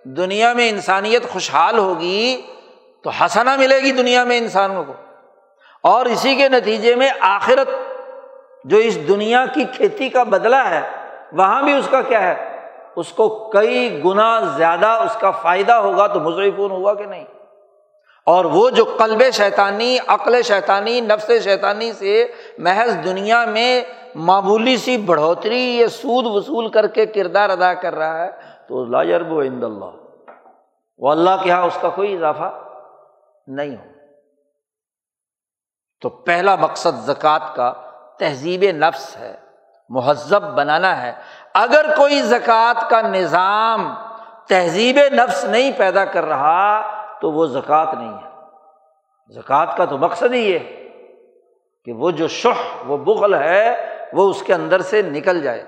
[0.03, 2.41] دنیا میں انسانیت خوشحال ہوگی
[3.03, 4.93] تو ہنسنا ملے گی دنیا میں انسانوں کو۔
[5.83, 7.67] اور اسی کے نتیجے میں آخرت
[8.63, 10.81] جو اس دنیا کی کھیتی کا بدلا ہے،
[11.31, 12.57] وہاں بھی اس کا کیا ہے؟
[12.95, 17.25] اس کو کئی گنا زیادہ اس کا فائدہ ہوگا تو مضعفون ہوا کہ نہیں؟
[18.25, 22.27] اور وہ جو قلب شیطانی، عقل شیطانی، نفس شیطانی سے
[22.57, 23.83] محض دنیا میں
[24.15, 28.31] معمولی سی بڑھوتری یا سود وصول کر کے کردار ادا کر رہا ہے،
[28.67, 30.07] تو لا جرب و عند اللہ۔
[30.97, 32.59] وہ اللہ کے یہاں اس کا کوئی اضافہ
[33.47, 33.91] نہیں ہو۔
[36.01, 37.73] تو پہلا مقصد زکوٰۃ کا
[38.19, 39.35] تہذیب نفس ہے،
[39.89, 41.11] مہذب بنانا ہے۔
[41.53, 43.93] اگر کوئی زکوٰۃ کا نظام
[44.47, 46.81] تہذیب نفس نہیں پیدا کر رہا
[47.21, 48.27] تو وہ زکوٰۃ نہیں ہے۔
[49.33, 50.59] زکوٰۃ کا تو مقصد ہی یہ
[51.85, 55.61] کہ وہ جو شہ وہ بغل ہے، وہ اس کے اندر سے نکل جائے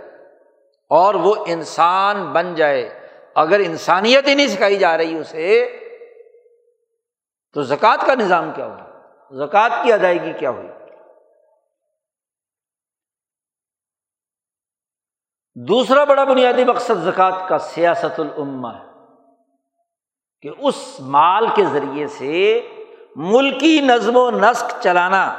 [0.89, 2.99] اور وہ انسان بن جائے۔
[3.35, 5.79] اگر انسانیت ہی نہیں سکھائی جا رہی اسے،
[7.53, 10.67] تو زکوٰۃ کا نظام کیا ہوا؟ زکوٰۃ کی ادائیگی کیا ہوئی؟
[15.67, 18.83] دوسرا بڑا بنیادی مقصد زکوٰۃ کا سیاست العما ہے
[20.41, 22.61] کہ اس مال کے ذریعے سے
[23.15, 25.37] ملکی نظم و نسق چلانا،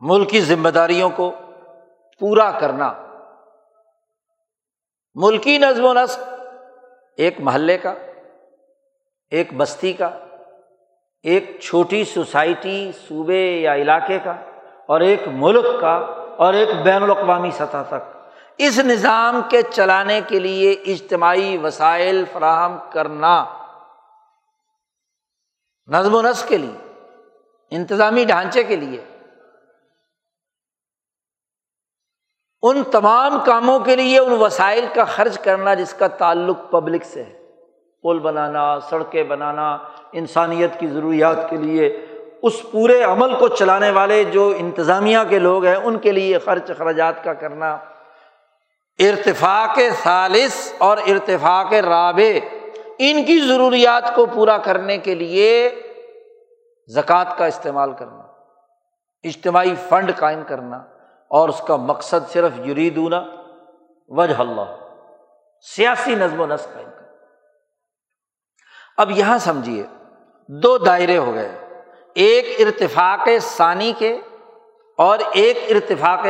[0.00, 1.30] ملکی ذمہ داریوں کو
[2.18, 2.92] پورا کرنا۔
[5.14, 6.20] ملکی نظم و نسق
[7.16, 7.94] ایک محلے کا،
[9.30, 10.10] ایک بستی کا،
[11.22, 14.36] ایک چھوٹی سوسائٹی، صوبے یا علاقے کا،
[14.86, 15.96] اور ایک ملک کا،
[16.36, 18.19] اور ایک بین الاقوامی سطح تک۔
[18.62, 23.44] اس نظام کے چلانے کے لیے اجتماعی وسائل فراہم کرنا۔
[25.86, 26.92] نظم و نسق کے لیے،
[27.70, 29.04] انتظامی ڈھانچے کے لیے۔
[32.62, 37.24] ان تمام کاموں کے لیے ان وسائل کا خرچ کرنا جس کا تعلق پبلک سے
[37.24, 37.46] ہے۔
[38.02, 39.78] پل بنانا، سڑکیں بنانا،
[40.12, 42.06] انسانیت کی ضروریات کے لیے۔
[42.42, 46.70] اس پورے عمل کو چلانے والے جو انتظامیہ کے لوگ ہیں، ان کے لیے خرچ،
[46.70, 47.78] اخراجات کا کرنا۔
[49.00, 52.32] ارتفاق ثالث اور ارتفاق رابع،
[52.98, 55.70] ان کی ضروریات کو پورا کرنے کے لیے
[56.88, 58.22] زکوٰۃ کا استعمال کرنا،
[59.24, 60.76] اجتماعی فنڈ قائم کرنا،
[61.30, 63.22] اور اس کا مقصد صرف یریدونا
[64.10, 64.76] وجہ اللہ،
[65.66, 67.08] سیاسی نظم و نسق قائم کرنا۔
[68.96, 69.82] اب یہاں سمجھیے،
[70.48, 71.50] دو دائرے ہو گئے،
[72.16, 74.16] ایک ارتفاق ثانی کے
[74.98, 76.26] اور ایک ارتفاق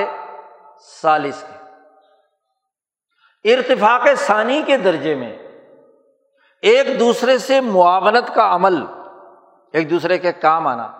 [1.03, 1.60] سالس کے۔
[3.45, 5.39] ارتفاق ثانی کے درجے میں
[6.63, 8.85] ایک دوسرے سے معاونت کا عمل،
[9.73, 10.93] ایک دوسرے کے کام آنا،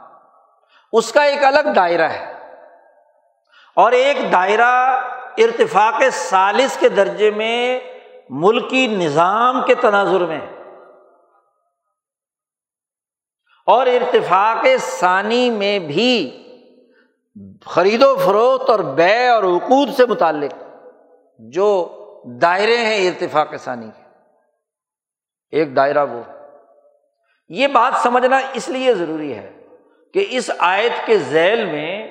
[0.93, 2.55] اس کا ایک الگ دائرہ ہے۔
[3.77, 5.01] اور ایک دائرہ
[5.39, 7.81] ارتفاق سالس کے درجے میں
[8.31, 10.41] ملکی نظام کے تناظر میں۔
[13.67, 16.37] اور ارتفاق ثانی میں بھی
[17.67, 20.55] خرید و فروخت اور بے اور حقوق سے متعلق
[21.39, 24.03] جو دائرے ہیں ارتفاق ثانی کے
[25.51, 26.23] ایک دائرہ وہ۔
[27.49, 29.57] یہ بات سمجھنا اس لیے ضروری ہے
[30.15, 32.09] کہ اس آیت کے ذیل میں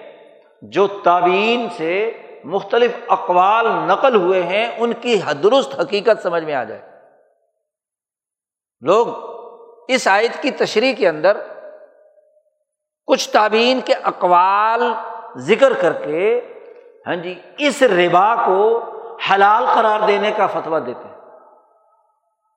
[0.61, 6.63] جو تعبین سے مختلف اقوال نقل ہوئے ہیں، ان کی درست حقیقت سمجھ میں آ
[6.63, 6.81] جائے۔
[8.81, 9.07] لوگ
[9.87, 11.37] اس آیت کی تشریح کے اندر
[13.07, 14.81] کچھ تعبین کے اقوال
[15.37, 16.41] ذکر کر کے
[17.07, 18.81] ہاں جی اس ربا کو
[19.29, 21.15] حلال قرار دینے کا فتویٰ دیتے ہیں۔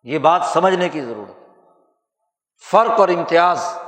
[0.03, 1.59] یہ بات سمجھنے کی ضرورت
[2.71, 3.79] فرق اور امتیاز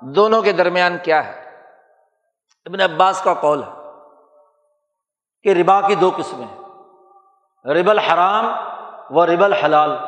[0.00, 1.64] دونوں کے درمیان کیا ہے؟
[2.64, 3.68] ابن عباس کا قول ہے
[5.42, 6.58] کہ ربا کی دو قسمیں ہیں۔
[7.74, 8.44] رب الحرام
[9.10, 9.98] و رب الحلال۔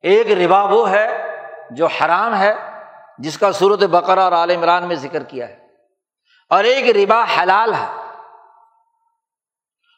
[0.00, 1.36] ایک ربا وہ ہے
[1.70, 2.54] جو حرام ہے،
[3.18, 5.66] جس کا صورت بقرہ اور عال عمران میں ذکر کیا ہے۔
[6.50, 8.04] اور ایک ربا حلال ہے۔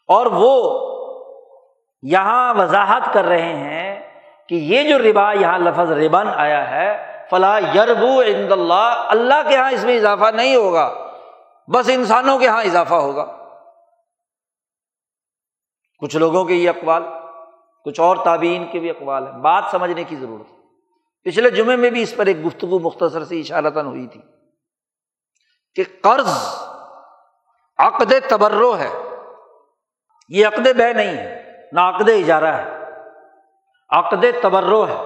[0.09, 0.86] اور وہ
[2.11, 7.61] یہاں وضاحت کر رہے ہیں کہ یہ جو ربا، یہاں لفظ ربن آیا ہے فلاں
[7.75, 11.13] یربو عند اللہ اللہ کے یہاں اس میں اضافہ نہیں ہوگا،
[11.75, 13.25] بس انسانوں کے یہاں اضافہ ہوگا۔
[15.99, 17.03] کچھ لوگوں کے یہ اقوال،
[17.85, 20.57] کچھ اور تعبین کے بھی اقوال ہیں، بات سمجھنے کی ضرورت ہے۔
[21.25, 24.21] پچھلے جمعے میں بھی اس پر ایک گفتگو مختصر سے اشارتاً ہوئی تھی
[25.75, 26.29] کہ قرض
[27.79, 28.89] عقد تبرو ہے،
[30.29, 32.79] یہ عقد بے نہیں ہے۔ نہ عقد اجارہ ہے،
[33.91, 35.03] عقد تبرو ہے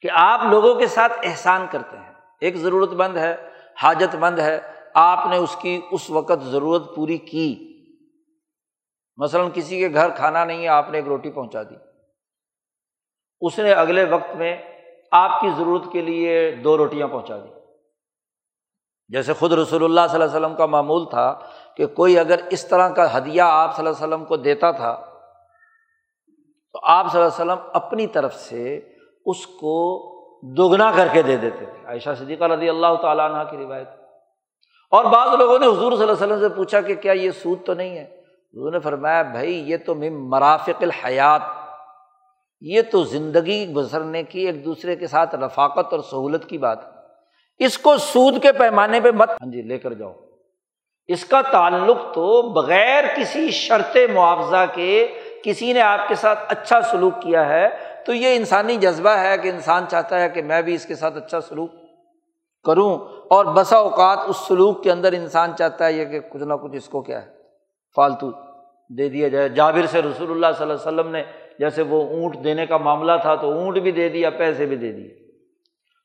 [0.00, 3.48] کہ آپ لوگوں کے ساتھ احسان کرتے ہیں۔ ایک ضرورت مند ہے،
[3.82, 4.60] حاجت مند ہے،
[4.94, 7.66] آپ نے اس کی اس وقت ضرورت پوری کی۔
[9.16, 11.74] مثلاً کسی کے گھر کھانا نہیں ہے، آپ نے ایک روٹی پہنچا دی۔
[13.40, 14.62] اس نے اگلے وقت میں
[15.12, 17.60] آپ کی ضرورت کے لیے دو روٹیاں پہنچا دی۔
[19.08, 21.38] جیسے خود رسول اللہ صلی اللہ علیہ وسلم کا معمول تھا
[21.76, 25.00] کہ کوئی اگر اس طرح کا ہدیہ آپ صلی اللہ علیہ وسلم کو دیتا تھا،
[26.72, 28.80] تو آپ صلی اللہ علیہ وسلم اپنی طرف سے
[29.26, 30.06] اس کو
[30.42, 33.88] دگنا کر کے دے دیتے تھے۔ عائشہ صدیقہ رضی اللہ تعالیٰ عنہ کی روایت۔
[34.90, 37.58] اور بعض لوگوں نے حضور صلی اللہ علیہ وسلم سے پوچھا کہ کیا یہ سود
[37.66, 41.40] تو نہیں ہے؟ حضور نے فرمایا، بھائی، یہ تو مرافق الحیات۔
[42.60, 46.90] یہ تو زندگی گزرنے کی ایک دوسرے کے ساتھ رفاقت اور سہولت کی بات ہے۔
[47.58, 50.12] اس کو سود کے پیمانے پہ مت۔ ہاں جی لے کر جاؤ۔
[51.14, 55.06] اس کا تعلق تو بغیر کسی شرط معاوضہ کے
[55.44, 57.68] کسی نے آپ کے ساتھ اچھا سلوک کیا ہے،
[58.06, 61.16] تو یہ انسانی جذبہ ہے کہ انسان چاہتا ہے کہ میں بھی اس کے ساتھ
[61.16, 61.70] اچھا سلوک
[62.64, 62.92] کروں
[63.30, 66.76] اور بسا اوقات اس سلوک کے اندر انسان چاہتا ہے یہ کہ کچھ نہ کچھ
[66.76, 67.28] اس کو کیا ہے،
[67.96, 68.30] فالتو
[68.90, 71.22] دے دیا جائے۔ جابر سے رسول اللہ صلی اللہ علیہ وسلم نے
[71.58, 74.92] جیسے وہ اونٹ دینے کا معاملہ تھا تو اونٹ بھی دے دیا، پیسے بھی دے
[74.92, 75.08] دیے۔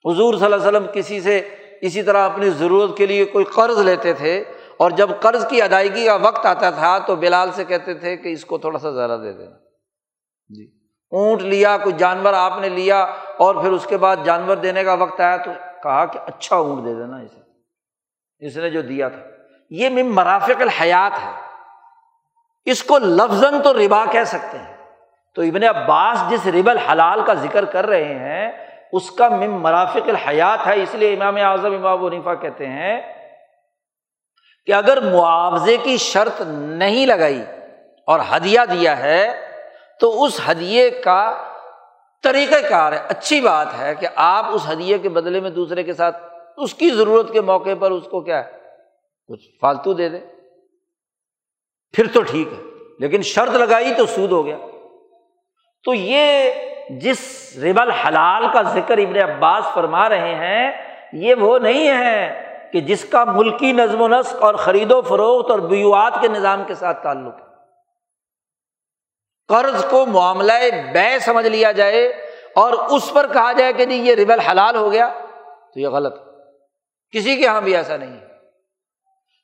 [0.06, 1.38] حضور صلی اللہ علیہ وسلم کسی سے
[1.82, 4.43] اسی طرح اپنی ضرورت کے لیے کوئی قرض لیتے تھے
[4.78, 8.30] اور جب قرض کی ادائیگی کا وقت آتا تھا تو بلال سے کہتے تھے کہ
[8.30, 9.56] اس کو تھوڑا سا زیادہ دے دینا۔
[10.50, 10.72] جی۔
[11.12, 13.04] اونٹ لیا، کوئی جانور آپ نے لیا
[13.38, 15.52] اور پھر اس کے بعد جانور دینے کا وقت آیا تو
[15.84, 17.40] کہا کہ اچھا اونٹ دے دینا اسے۔
[18.48, 19.22] اس نے جو دیا تھا۔
[19.70, 21.32] یہ مرافق الحیات ہے۔
[22.66, 24.78] اس کو لفظ تو ربا کہہ سکتے ہیں۔
[25.36, 28.52] تو ابن عباس جس رب الحلال کا ذکر کر رہے ہیں،
[28.92, 33.25] اس کا مم مرافق الحیات ہے۔ اس لیے امام اعظم، امام ونیفا کہتے ہیں
[34.68, 37.41] کہ اگر معاوضے کی شرط نہیں لگائی
[38.07, 39.26] اور ہدیہ دیا ہے،
[39.99, 41.22] تو اس ہدیے کا
[42.24, 45.93] طریقہ کار ہے۔ اچھی بات ہے کہ آپ اس ہدیے کے بدلے میں دوسرے کے
[45.93, 46.18] ساتھ،
[46.57, 48.51] اس کی ضرورت کے موقع پر اس کو کیا ہے،
[49.30, 50.20] کچھ فالتو دے دے
[51.93, 52.63] پھر تو ٹھیک ہے،
[52.99, 54.57] لیکن شرط لگائی تو سود ہو گیا۔
[55.86, 56.51] تو یہ
[56.99, 57.22] جس
[57.63, 60.72] رب الحلال کا ذکر ابن عباس فرما رہے ہیں،
[61.13, 65.52] یہ وہ نہیں ہے کہ جس کا ملکی نظم و نسق اور خرید و فروخت
[65.52, 67.46] اور بیوات کے نظام کے ساتھ تعلق ہے۔
[69.48, 70.54] قرض کو معاملہ
[70.94, 72.08] بے سمجھ لیا جائے
[72.56, 75.08] اور اس پر کہا جائے کہ جی یہ ریبل حلال ہو گیا
[75.74, 76.14] تو یہ غلط
[77.12, 78.28] کسی کے یہاں بھی ایسا نہیں ہے۔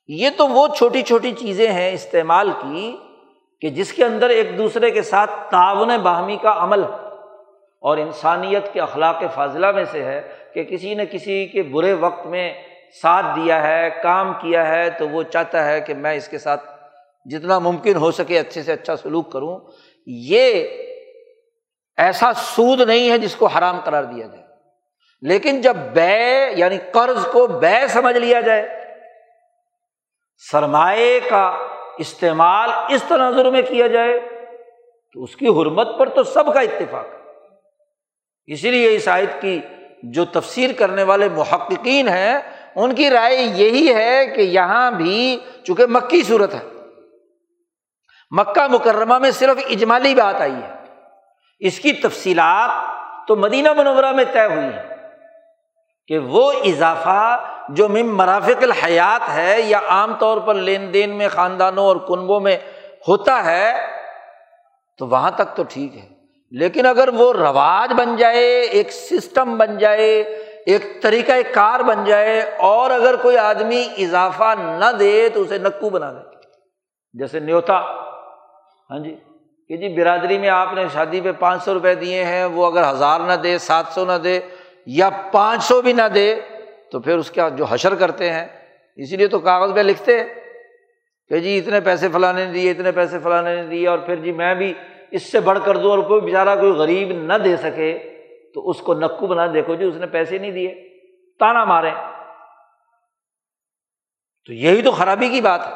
[0.08, 2.98] یہ تو وہ چھوٹی چھوٹی چیزیں ہیں استعمال کی
[3.62, 6.84] کہ جس کے اندر ایک دوسرے کے ساتھ تعاون باہمی کا عمل
[7.82, 12.26] اور انسانیت کے اخلاق فاضلہ میں سے ہے کہ کسی نے کسی کے برے وقت
[12.26, 12.71] میں
[13.02, 16.66] ساتھ دیا ہے، کام کیا ہے، تو وہ چاہتا ہے کہ میں اس کے ساتھ
[17.26, 19.60] جتنا ممکن ہو سکے اچھے سے اچھا سلوک کروں۔
[20.06, 20.68] یہ
[21.98, 24.44] ایسا سود نہیں ہے جس کو حرام قرار دیا جائے۔
[25.22, 28.68] لیکن جب بے یعنی قرض کو بے سمجھ لیا جائے،
[30.52, 31.58] سرمایہ کا
[31.98, 34.20] استعمال اس تناظر میں کیا جائے،
[35.14, 37.22] تو اس کی حرمت پر تو سب کا اتفاق ہے۔
[38.54, 39.62] اسی لیے اس آیت کی
[40.04, 42.40] جو تفسیر کرنے والے محققین ہیں
[42.76, 46.60] ان کی رائے یہی ہے کہ یہاں بھی چونکہ مکی صورت ہے،
[48.32, 50.74] مکہ مکرمہ میں صرف اجمالی بات آئی ہے۔
[51.60, 52.70] اس کی تفصیلات
[53.28, 54.96] تو مدینہ منورہ میں طے ہوئی ہے
[56.08, 61.28] کہ وہ اضافہ جو مم مرافق الحیات ہے یا عام طور پر لین دین میں،
[61.28, 62.58] خاندانوں اور کنبوں میں
[63.08, 63.88] ہوتا ہے،
[64.98, 66.10] تو وہاں تک تو ٹھیک ہے۔
[66.52, 70.24] لیکن اگر وہ رواج بن جائے، ایک سسٹم بن جائے
[70.66, 75.90] ایک طریقۂ کار بن جائے اور اگر کوئی آدمی اضافہ نہ دے تو اسے نکو
[75.90, 76.36] بنا دے۔
[77.14, 77.80] جیسے نیوتا۔
[78.90, 79.16] ہاں جی۔
[79.68, 82.90] کہ جی برادری میں آپ نے شادی پہ پانچ سو روپئے دیے ہیں، وہ اگر
[82.90, 84.40] ہزار نہ دے، سات سو نہ دے
[84.86, 86.40] یا پانچ سو بھی نہ دے،
[86.92, 88.48] تو پھر اس کا جو حشر کرتے ہیں،
[88.96, 90.24] اسی لیے تو کاغذ پہ لکھتے
[91.30, 94.32] کہ جی اتنے پیسے فلانے نے دیے، اتنے پیسے فلانے نے دیے اور پھر جی
[94.32, 94.74] میں بھی
[95.12, 98.11] اس سے بڑھ کر دوں اور کوئی بیچارہ، کوئی غریب نہ دے سکے۔
[98.54, 101.00] تو اس کو نکو بنا دیکھو جی اس نے پیسے نہیں دیے،
[101.40, 101.92] تانا مارے۔
[104.46, 105.72] تو یہی تو خرابی کی بات ہے۔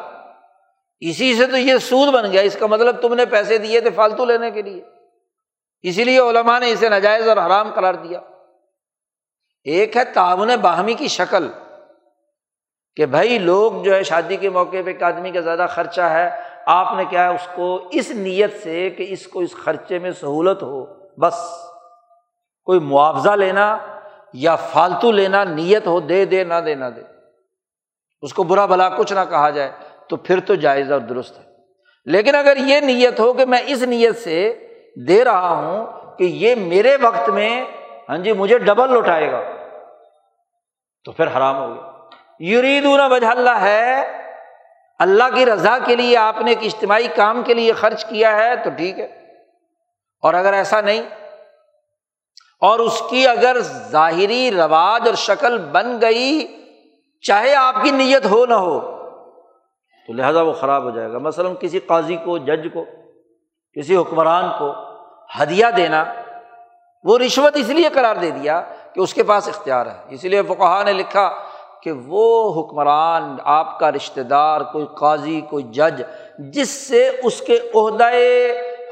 [1.00, 3.90] اسی سے تو یہ سود بن گیا، اس کا مطلب تم نے پیسے دیے تھے
[3.90, 4.84] فالتو لینے کے لیے۔
[5.82, 8.20] اسی لیے علماء نے اسے ناجائز اور حرام قرار دیا۔
[9.64, 11.48] ایک ہے تعاون باہمی کی شکل،
[12.96, 16.30] کہ بھائی لوگ جو ہے شادی کے موقع پہ ایک آدمی کا زیادہ خرچہ ہے،
[16.66, 20.12] آپ نے کیا ہے اس کو اس نیت سے کہ اس کو اس خرچے میں
[20.12, 20.86] سہولت ہو،
[21.20, 21.66] بس۔
[22.66, 23.78] کوئی معاوضہ لینا
[24.34, 27.02] یا فالتو لینا، نیت ہو، دے دے، نہ دے نہ دے۔
[28.22, 29.72] اس کو برا بھلا کچھ نہ کہا جائے
[30.10, 31.44] تو پھر تو جائز اور درست ہے۔
[32.06, 34.68] لیکن اگر یہ نیت ہو کہ میں اس نیت سے
[35.08, 35.86] دے رہا ہوں
[36.18, 37.64] کہ یہ میرے وقت میں
[38.10, 39.42] ہاں جی مجھے ڈبل لوٹائے گا،
[41.04, 41.96] تو پھر حرام ہو گیا۔
[42.40, 44.02] یریدون وجہ اللہ ہے،
[45.00, 48.56] اللہ کی رضا کے لیے آپ نے ایک اجتماعی کام کے لیے خرچ کیا ہے
[48.56, 49.06] تو ٹھیک ہے۔
[50.22, 51.02] اور اگر ایسا نہیں
[52.62, 53.58] اور اس کی اگر
[53.92, 56.48] ظاہری رواج اور شکل بن گئی،
[57.24, 58.80] چاہے آپ کی نیت ہو نہ ہو،
[60.08, 62.86] تو لہٰذا وہ خراب ہو جائے گا۔ مثلاً کسی قاضی کو، جج کو،
[63.76, 64.72] کسی حکمران کو
[65.40, 66.04] ہدیہ دینا،
[67.04, 68.62] وہ رشوت اس لیے قرار دے دیا
[68.94, 71.30] کہ اس کے پاس اختیار ہے۔ اسی لیے فقہ نے لکھا
[71.82, 76.02] کہ وہ حکمران، آپ کا رشتے دار، کوئی قاضی، کوئی جج،
[76.40, 78.14] جس سے اس کے عہدۂ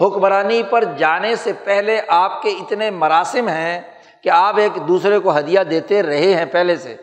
[0.02, 3.82] حکمرانی پر جانے سے پہلے آپ کے اتنے مراسم ہیں
[4.24, 6.96] کہ آپ ایک دوسرے کو ہدیہ دیتے رہے ہیں پہلے سے۔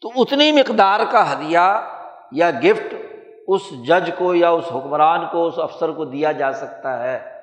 [0.00, 1.58] تو اتنی مقدار کا ہدیہ
[2.32, 2.94] یا گفٹ
[3.48, 7.40] اس جج کو یا اس حکمران کو، اس افسر کو دیا جا سکتا ہے۔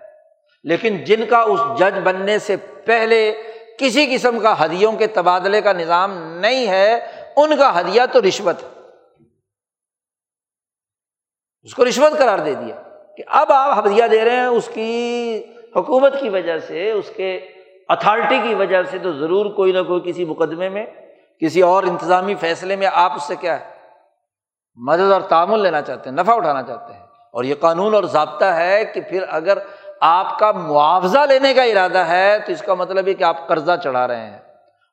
[0.63, 3.41] لیکن جن کا اس جج بننے سے پہلے
[3.79, 6.93] کسی قسم کا ہدیوں کے تبادلے کا نظام نہیں ہے،
[7.35, 8.55] ان کا ہدیہ تو رشوت
[11.61, 12.81] اس کو رشوت قرار دے دیا۔
[13.17, 15.43] کہ اب آپ ہدیہ دے رہے ہیں، اس کی
[15.75, 17.35] حکومت کی وجہ سے، اس کے
[17.89, 20.85] اتھارٹی کی وجہ سے تو ضرور کوئی نہ کوئی کسی مقدمے میں،
[21.41, 23.65] کسی اور انتظامی فیصلے میں آپ اس سے کیا ہے؟
[24.75, 27.03] مدد اور تعامل لینا چاہتے ہیں، نفع اٹھانا چاہتے ہیں۔
[27.33, 29.57] اور یہ قانون اور ضابطہ ہے کہ پھر اگر
[30.01, 33.71] آپ کا معاوضہ لینے کا ارادہ ہے تو اس کا مطلب ہے کہ آپ قرضہ
[33.83, 34.39] چڑھا رہے ہیں۔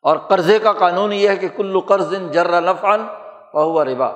[0.03, 3.01] اور قرضے کا قانون یہ ہے کہ کلو قرض جر نفعن
[3.55, 4.11] ہوا ربا۔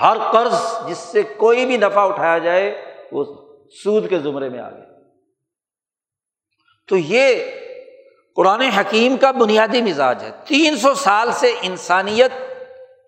[0.00, 3.24] ہر قرض جس سے کوئی بھی نفع اٹھایا جائے وہ
[3.82, 4.86] سود کے زمرے میں آ گئے۔
[6.88, 7.44] تو یہ
[8.36, 12.30] قرآن حکیم کا بنیادی مزاج ہے۔ تین سو سال سے انسانیت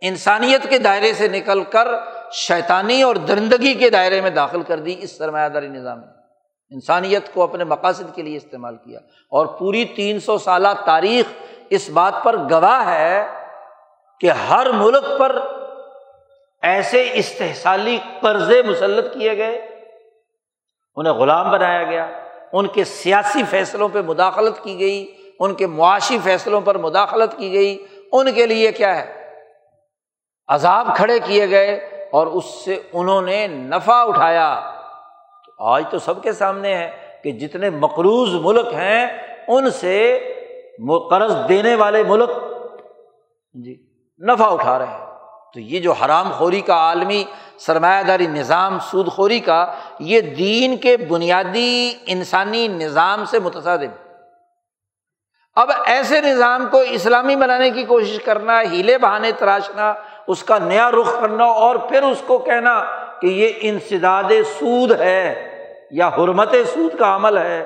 [0.01, 1.89] انسانیت کے دائرے سے نکل کر
[2.33, 6.07] شیطانی اور درندگی کے دائرے میں داخل کر دی اس سرمایہ داری نظام نے۔
[6.71, 8.99] انسانیت کو اپنے مقاصد کے لیے استعمال کیا۔
[9.31, 11.33] اور پوری تین سو سالہ تاریخ
[11.71, 13.27] اس بات پر گواہ ہے
[14.21, 15.41] کہ ہر ملک پر
[16.63, 19.70] ایسے استحصالی قرضے مسلط کیے گئے
[20.97, 22.07] انہیں غلام بنایا گیا،
[22.53, 25.07] ان کے سیاسی فیصلوں پہ مداخلت کی گئی،
[25.41, 29.13] ان کے معاشی فیصلوں پر مداخلت کی گئی، ان کے لیے کیا ہے؟
[30.49, 31.75] عذاب کھڑے کیے گئے
[32.13, 34.73] اور اس سے انہوں نے نفع اٹھایا۔
[35.47, 36.91] تو آج تو سب کے سامنے ہے
[37.25, 39.07] کہ جتنے مقروض ملک ہیں،
[39.49, 40.19] ان سے
[41.11, 42.31] قرض دینے والے ملک
[43.55, 43.77] جی
[44.21, 45.10] نفع اٹھا رہے ہیں۔
[45.55, 47.25] تو یہ جو حرام خوری کا عالمی
[47.59, 54.11] سرمایہ داری نظام، سود خوری کا، یہ دین کے بنیادی انسانی نظام سے متصادم۔
[55.57, 59.95] اب ایسے نظام کو اسلامی بنانے کی کوشش کرنا، ہیلے بہانے تراشنا،
[60.27, 62.85] اس کا نیا رخ کرنا اور پھر اس کو کہنا
[63.21, 65.49] کہ یہ انسداد سود ہے
[65.91, 67.65] یا حرمت سود کا عمل ہے۔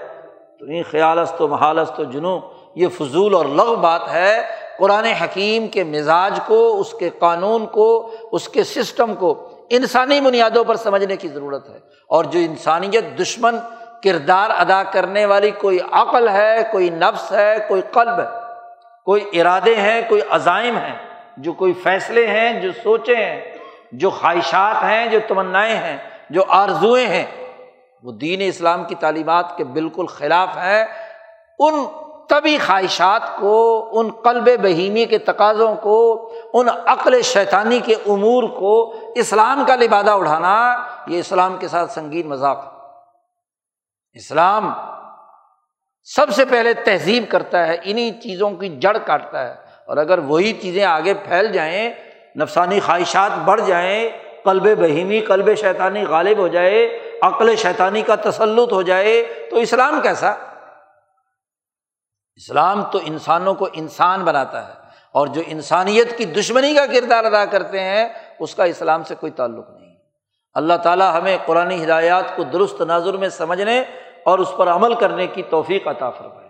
[0.59, 2.41] تو یہ خیال است و محالست و جنو،
[2.74, 8.14] یہ فضول اور لغ بات ہے۔ قرآن حکیم کے مزاج کو، اس کے قانون کو،
[8.32, 13.56] اس کے سسٹم کو انسانی بنیادوں پر سمجھنے کی ضرورت ہے۔ اور جو انسانیت دشمن
[14.04, 18.26] کردار ادا کرنے والی کوئی عقل ہے، کوئی نفس ہے، کوئی قلب ہے،
[19.04, 20.94] کوئی ارادے ہیں، کوئی عزائم ہیں،
[21.36, 23.40] جو کوئی فیصلے ہیں، جو سوچے ہیں،
[23.92, 25.96] جو خواہشات ہیں، جو تمنائیں ہیں،
[26.30, 27.26] جو آرزوئیں ہیں،
[28.02, 30.84] وہ دین اسلام کی تعلیمات کے بالکل خلاف ہیں۔
[31.58, 31.86] ان
[32.28, 38.94] طبی خواہشات کو، ان قلب بہیمی کے تقاضوں کو، ان عقل شیطانی کے امور کو
[39.14, 42.74] اسلام کا لبادہ اڑھانا یہ اسلام کے ساتھ سنگین مذاق
[44.12, 44.72] اسلام
[46.04, 49.54] سب سے پہلے تہذیب کرتا ہے انہیں چیزوں کی جڑ کاٹتا ہے۔
[49.86, 51.90] اور اگر وہی چیزیں آگے پھیل جائیں،
[52.36, 54.08] نفسانی خواہشات بڑھ جائیں،
[54.44, 60.00] قلب بہیمی، قلب شیطانی غالب ہو جائے، عقل شیطانی کا تسلط ہو جائے، تو اسلام
[60.02, 60.34] کیسا؟
[62.37, 64.72] اسلام تو انسانوں کو انسان بناتا ہے
[65.12, 68.09] اور جو انسانیت کی دشمنی کا کردار ادا کرتے ہیں،
[68.41, 69.95] اس کا اسلام سے کوئی تعلق نہیں۔
[70.55, 73.82] اللہ تعالیٰ ہمیں قرآن ہدایات کو درست نظر میں سمجھنے
[74.24, 76.43] اور اس پر عمل کرنے کی توفیق عطا فرمائے۔